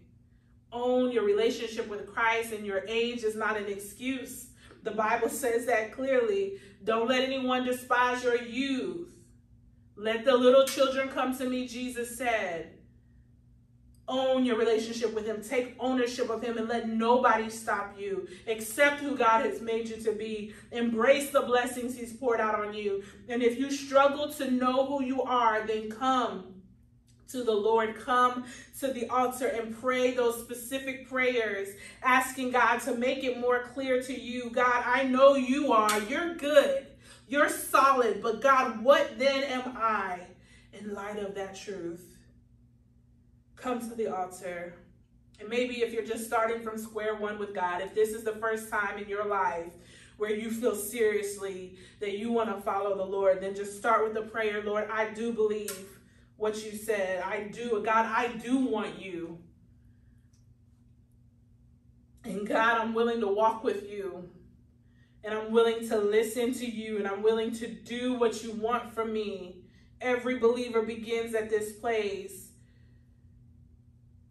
Own 0.72 1.12
your 1.12 1.24
relationship 1.24 1.90
with 1.90 2.10
Christ 2.10 2.54
and 2.54 2.64
your 2.64 2.86
age 2.88 3.22
is 3.22 3.36
not 3.36 3.58
an 3.58 3.66
excuse. 3.66 4.46
The 4.82 4.92
Bible 4.92 5.28
says 5.28 5.66
that 5.66 5.92
clearly. 5.92 6.54
Don't 6.84 7.06
let 7.06 7.22
anyone 7.22 7.66
despise 7.66 8.24
your 8.24 8.40
youth. 8.40 9.12
Let 9.94 10.24
the 10.24 10.38
little 10.38 10.64
children 10.64 11.10
come 11.10 11.36
to 11.36 11.44
me, 11.44 11.68
Jesus 11.68 12.16
said. 12.16 12.79
Own 14.10 14.44
your 14.44 14.56
relationship 14.56 15.14
with 15.14 15.24
Him. 15.24 15.40
Take 15.40 15.76
ownership 15.78 16.28
of 16.30 16.42
Him 16.42 16.58
and 16.58 16.68
let 16.68 16.88
nobody 16.88 17.48
stop 17.48 17.94
you. 17.96 18.26
Accept 18.48 19.00
who 19.00 19.16
God 19.16 19.46
has 19.46 19.60
made 19.60 19.88
you 19.88 19.98
to 19.98 20.10
be. 20.10 20.52
Embrace 20.72 21.30
the 21.30 21.42
blessings 21.42 21.96
He's 21.96 22.12
poured 22.12 22.40
out 22.40 22.56
on 22.56 22.74
you. 22.74 23.04
And 23.28 23.40
if 23.40 23.56
you 23.56 23.70
struggle 23.70 24.28
to 24.34 24.50
know 24.50 24.84
who 24.84 25.04
you 25.04 25.22
are, 25.22 25.64
then 25.64 25.90
come 25.90 26.60
to 27.28 27.44
the 27.44 27.52
Lord. 27.52 27.94
Come 27.94 28.46
to 28.80 28.88
the 28.88 29.08
altar 29.08 29.46
and 29.46 29.78
pray 29.80 30.10
those 30.10 30.40
specific 30.40 31.08
prayers, 31.08 31.68
asking 32.02 32.50
God 32.50 32.80
to 32.80 32.96
make 32.96 33.22
it 33.22 33.38
more 33.38 33.62
clear 33.72 34.02
to 34.02 34.20
you. 34.20 34.50
God, 34.50 34.82
I 34.84 35.04
know 35.04 35.36
you 35.36 35.72
are. 35.72 36.00
You're 36.00 36.34
good. 36.34 36.88
You're 37.28 37.48
solid. 37.48 38.22
But 38.24 38.40
God, 38.40 38.82
what 38.82 39.20
then 39.20 39.44
am 39.44 39.76
I 39.76 40.18
in 40.72 40.92
light 40.92 41.20
of 41.20 41.36
that 41.36 41.54
truth? 41.54 42.09
Come 43.60 43.80
to 43.80 43.94
the 43.94 44.06
altar. 44.06 44.74
And 45.38 45.48
maybe 45.48 45.82
if 45.82 45.92
you're 45.92 46.04
just 46.04 46.26
starting 46.26 46.60
from 46.60 46.78
square 46.78 47.14
one 47.14 47.38
with 47.38 47.54
God, 47.54 47.82
if 47.82 47.94
this 47.94 48.10
is 48.10 48.24
the 48.24 48.32
first 48.32 48.70
time 48.70 48.98
in 48.98 49.08
your 49.08 49.26
life 49.26 49.72
where 50.18 50.34
you 50.34 50.50
feel 50.50 50.74
seriously 50.74 51.76
that 51.98 52.18
you 52.18 52.30
want 52.30 52.54
to 52.54 52.60
follow 52.62 52.96
the 52.96 53.04
Lord, 53.04 53.40
then 53.40 53.54
just 53.54 53.78
start 53.78 54.04
with 54.04 54.14
the 54.14 54.22
prayer 54.22 54.62
Lord, 54.62 54.88
I 54.92 55.10
do 55.12 55.32
believe 55.32 55.86
what 56.36 56.64
you 56.64 56.76
said. 56.76 57.22
I 57.22 57.44
do. 57.44 57.82
God, 57.84 58.06
I 58.06 58.28
do 58.28 58.58
want 58.58 58.98
you. 59.00 59.38
And 62.24 62.46
God, 62.46 62.78
I'm 62.78 62.94
willing 62.94 63.20
to 63.20 63.28
walk 63.28 63.64
with 63.64 63.88
you. 63.90 64.28
And 65.22 65.34
I'm 65.34 65.52
willing 65.52 65.86
to 65.88 65.98
listen 65.98 66.54
to 66.54 66.66
you. 66.66 66.98
And 66.98 67.06
I'm 67.06 67.22
willing 67.22 67.52
to 67.52 67.66
do 67.66 68.14
what 68.14 68.42
you 68.42 68.52
want 68.52 68.92
from 68.94 69.12
me. 69.12 69.56
Every 70.00 70.38
believer 70.38 70.82
begins 70.82 71.34
at 71.34 71.50
this 71.50 71.72
place. 71.72 72.49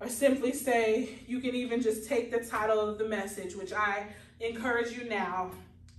Or 0.01 0.07
simply 0.07 0.53
say, 0.53 1.19
you 1.27 1.39
can 1.39 1.55
even 1.55 1.81
just 1.81 2.07
take 2.07 2.31
the 2.31 2.39
title 2.39 2.79
of 2.79 2.97
the 2.97 3.07
message, 3.07 3.55
which 3.55 3.73
I 3.73 4.07
encourage 4.39 4.91
you 4.97 5.09
now. 5.09 5.51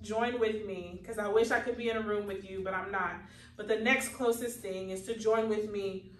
Join 0.02 0.40
with 0.40 0.64
me, 0.66 0.98
because 1.00 1.18
I 1.18 1.28
wish 1.28 1.50
I 1.50 1.60
could 1.60 1.76
be 1.76 1.90
in 1.90 1.96
a 1.98 2.00
room 2.00 2.26
with 2.26 2.48
you, 2.48 2.62
but 2.64 2.72
I'm 2.72 2.90
not. 2.90 3.16
But 3.56 3.68
the 3.68 3.76
next 3.76 4.14
closest 4.14 4.60
thing 4.60 4.88
is 4.88 5.02
to 5.02 5.18
join 5.18 5.50
with 5.50 5.70
me 5.70 6.12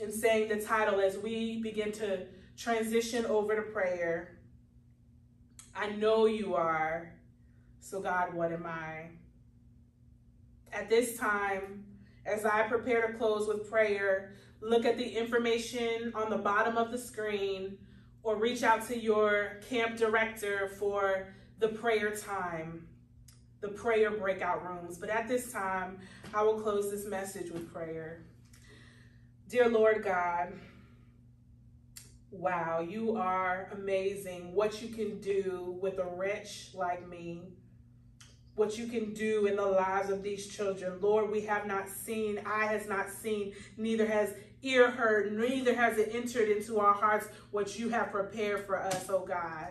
in 0.00 0.10
saying 0.10 0.48
the 0.48 0.60
title 0.60 1.00
as 1.00 1.16
we 1.16 1.62
begin 1.62 1.92
to 1.92 2.26
transition 2.56 3.24
over 3.26 3.54
to 3.54 3.62
prayer. 3.62 4.36
I 5.76 5.90
know 5.90 6.26
you 6.26 6.56
are. 6.56 7.12
So, 7.80 8.00
God, 8.00 8.34
what 8.34 8.50
am 8.50 8.66
I? 8.66 9.10
At 10.72 10.90
this 10.90 11.16
time, 11.16 11.84
as 12.28 12.44
I 12.44 12.62
prepare 12.62 13.06
to 13.06 13.18
close 13.18 13.48
with 13.48 13.68
prayer, 13.70 14.32
look 14.60 14.84
at 14.84 14.98
the 14.98 15.08
information 15.08 16.12
on 16.14 16.30
the 16.30 16.36
bottom 16.36 16.76
of 16.76 16.92
the 16.92 16.98
screen 16.98 17.78
or 18.22 18.36
reach 18.36 18.62
out 18.62 18.86
to 18.88 18.98
your 18.98 19.60
camp 19.68 19.96
director 19.96 20.68
for 20.78 21.28
the 21.58 21.68
prayer 21.68 22.14
time, 22.14 22.86
the 23.60 23.68
prayer 23.68 24.10
breakout 24.10 24.64
rooms. 24.68 24.98
But 24.98 25.10
at 25.10 25.28
this 25.28 25.52
time, 25.52 25.98
I 26.34 26.42
will 26.42 26.60
close 26.60 26.90
this 26.90 27.06
message 27.06 27.50
with 27.50 27.72
prayer. 27.72 28.24
Dear 29.48 29.68
Lord 29.68 30.04
God, 30.04 30.52
wow, 32.30 32.80
you 32.80 33.16
are 33.16 33.70
amazing. 33.72 34.54
What 34.54 34.82
you 34.82 34.88
can 34.88 35.20
do 35.20 35.78
with 35.80 35.98
a 35.98 36.04
wretch 36.04 36.70
like 36.74 37.08
me, 37.08 37.54
what 38.58 38.76
you 38.76 38.86
can 38.86 39.14
do 39.14 39.46
in 39.46 39.56
the 39.56 39.64
lives 39.64 40.10
of 40.10 40.22
these 40.22 40.48
children. 40.48 40.98
Lord, 41.00 41.30
we 41.30 41.42
have 41.42 41.66
not 41.66 41.88
seen, 41.88 42.40
eye 42.44 42.66
has 42.66 42.88
not 42.88 43.08
seen, 43.08 43.52
neither 43.76 44.06
has 44.06 44.34
ear 44.62 44.90
heard, 44.90 45.32
neither 45.32 45.74
has 45.74 45.96
it 45.98 46.10
entered 46.12 46.48
into 46.48 46.80
our 46.80 46.92
hearts 46.92 47.28
what 47.52 47.78
you 47.78 47.88
have 47.90 48.10
prepared 48.10 48.66
for 48.66 48.78
us, 48.78 49.06
oh 49.08 49.24
God. 49.24 49.68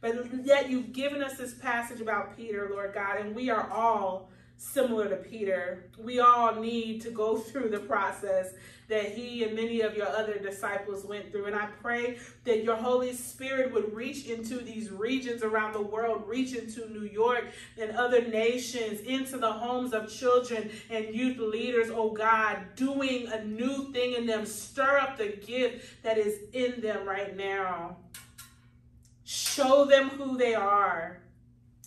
But 0.00 0.44
yet 0.44 0.70
you've 0.70 0.92
given 0.92 1.22
us 1.22 1.36
this 1.36 1.54
passage 1.54 2.00
about 2.00 2.36
Peter, 2.36 2.70
Lord 2.72 2.94
God, 2.94 3.18
and 3.18 3.34
we 3.34 3.50
are 3.50 3.70
all 3.70 4.29
similar 4.60 5.08
to 5.08 5.16
Peter. 5.16 5.86
We 5.98 6.20
all 6.20 6.54
need 6.54 7.00
to 7.02 7.10
go 7.10 7.38
through 7.38 7.70
the 7.70 7.80
process 7.80 8.52
that 8.88 9.12
he 9.12 9.44
and 9.44 9.54
many 9.54 9.80
of 9.82 9.96
your 9.96 10.08
other 10.08 10.38
disciples 10.38 11.04
went 11.04 11.30
through. 11.30 11.46
And 11.46 11.54
I 11.54 11.68
pray 11.80 12.18
that 12.44 12.64
your 12.64 12.74
Holy 12.74 13.12
Spirit 13.12 13.72
would 13.72 13.94
reach 13.94 14.26
into 14.26 14.58
these 14.58 14.90
regions 14.90 15.44
around 15.44 15.74
the 15.74 15.80
world, 15.80 16.24
reach 16.26 16.54
into 16.54 16.90
New 16.90 17.06
York 17.06 17.44
and 17.80 17.92
other 17.92 18.20
nations, 18.20 19.00
into 19.02 19.38
the 19.38 19.50
homes 19.50 19.94
of 19.94 20.12
children 20.12 20.70
and 20.90 21.14
youth 21.14 21.38
leaders, 21.38 21.88
oh 21.88 22.10
God, 22.10 22.58
doing 22.74 23.28
a 23.28 23.44
new 23.44 23.92
thing 23.92 24.14
in 24.14 24.26
them. 24.26 24.44
Stir 24.44 24.98
up 24.98 25.16
the 25.16 25.28
gift 25.28 26.02
that 26.02 26.18
is 26.18 26.40
in 26.52 26.80
them 26.80 27.06
right 27.06 27.36
now. 27.36 27.96
Show 29.24 29.84
them 29.84 30.08
who 30.08 30.36
they 30.36 30.56
are. 30.56 31.20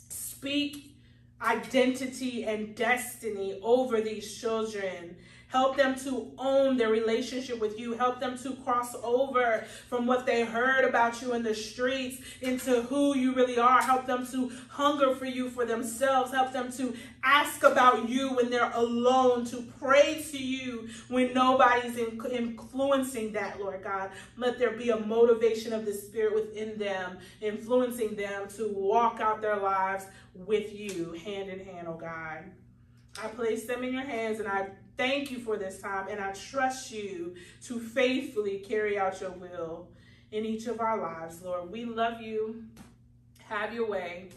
Speak 0.08 0.93
identity 1.42 2.46
and 2.46 2.76
destiny 2.76 3.60
over 3.64 4.02
these 4.02 4.38
children 4.38 5.16
Help 5.54 5.78
them 5.78 5.94
to 6.00 6.32
own 6.40 6.78
their 6.78 6.90
relationship 6.90 7.60
with 7.60 7.80
you. 7.80 7.94
Help 7.94 8.20
them 8.20 8.36
to 8.40 8.54
cross 8.64 8.96
over 9.04 9.64
from 9.88 10.08
what 10.08 10.26
they 10.26 10.44
heard 10.44 10.84
about 10.84 11.22
you 11.22 11.36
in 11.36 11.44
the 11.44 11.54
streets 11.54 12.18
into 12.42 12.82
who 12.82 13.16
you 13.16 13.36
really 13.36 13.60
are. 13.60 13.80
Help 13.80 14.08
them 14.08 14.26
to 14.26 14.52
hunger 14.68 15.14
for 15.14 15.26
you 15.26 15.52
for 15.52 15.64
themselves. 15.64 16.32
Help 16.32 16.52
them 16.54 16.72
to 16.72 16.96
ask 17.24 17.62
about 17.62 18.10
you 18.10 18.34
when 18.34 18.50
they're 18.50 18.72
alone, 18.74 19.46
to 19.46 19.62
pray 19.80 20.26
to 20.32 20.44
you 20.44 20.90
when 21.10 21.36
nobody's 21.36 22.00
influencing 22.00 23.32
that, 23.34 23.60
Lord 23.60 23.84
God. 23.84 24.10
Let 24.38 24.58
there 24.58 24.72
be 24.72 24.90
a 24.90 25.00
motivation 25.00 25.72
of 25.72 25.86
the 25.86 25.94
Spirit 25.94 26.34
within 26.34 26.80
them, 26.80 27.20
influencing 27.42 28.16
them 28.16 28.48
to 28.58 28.70
walk 28.70 29.20
out 29.20 29.44
their 29.44 29.58
lives 29.58 30.06
with 30.34 30.74
you, 30.74 31.12
hand 31.24 31.52
in 31.52 31.64
hand, 31.64 31.88
oh 31.88 31.98
God. 31.98 32.40
I 33.24 33.28
place 33.28 33.66
them 33.66 33.84
in 33.84 33.94
your 33.94 34.02
hands 34.02 34.40
and 34.40 34.50
I 34.50 34.70
thank 34.98 35.32
you 35.32 35.40
for 35.40 35.58
this 35.58 35.80
time 35.80 36.08
and 36.10 36.20
I 36.20 36.32
trust 36.32 36.92
you 36.92 37.36
to 37.64 37.80
faithfully 37.80 38.60
carry 38.60 38.98
out 38.98 39.20
your 39.22 39.32
will 39.32 39.90
in 40.32 40.46
each 40.46 40.68
of 40.68 40.80
our 40.80 40.98
lives, 40.98 41.42
Lord. 41.44 41.72
We 41.72 41.86
love 41.86 42.22
you. 42.22 42.64
Have 43.48 43.74
your 43.74 43.88
way. 43.88 44.30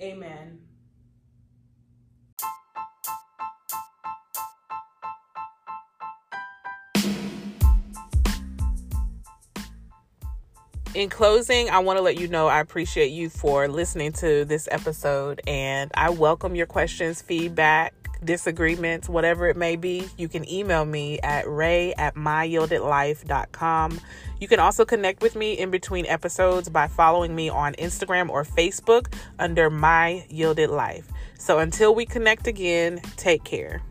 Amen. 0.00 0.60
In 10.94 11.08
closing, 11.08 11.68
I 11.70 11.80
want 11.80 11.96
to 11.96 12.02
let 12.02 12.20
you 12.20 12.28
know 12.28 12.46
I 12.46 12.60
appreciate 12.60 13.08
you 13.08 13.28
for 13.28 13.66
listening 13.66 14.12
to 14.12 14.44
this 14.44 14.68
episode 14.70 15.40
and 15.44 15.90
I 15.94 16.10
welcome 16.10 16.54
your 16.54 16.66
questions, 16.66 17.20
feedback, 17.20 18.03
disagreements, 18.24 19.08
whatever 19.08 19.48
it 19.48 19.56
may 19.56 19.76
be. 19.76 20.08
You 20.16 20.28
can 20.28 20.48
email 20.48 20.84
me 20.84 21.18
at 21.20 21.48
ray 21.48 21.94
at 21.94 22.14
myyieldedlife.com. 22.14 24.00
You 24.40 24.48
can 24.48 24.60
also 24.60 24.84
connect 24.84 25.22
with 25.22 25.36
me 25.36 25.54
in 25.54 25.70
between 25.70 26.06
episodes 26.06 26.68
by 26.68 26.88
following 26.88 27.34
me 27.34 27.48
on 27.48 27.74
Instagram 27.74 28.28
or 28.28 28.44
Facebook 28.44 29.12
under 29.38 29.70
My 29.70 30.26
Yielded 30.28 30.70
Life. 30.70 31.08
So 31.38 31.58
until 31.58 31.94
we 31.94 32.06
connect 32.06 32.46
again, 32.46 33.00
take 33.16 33.44
care. 33.44 33.82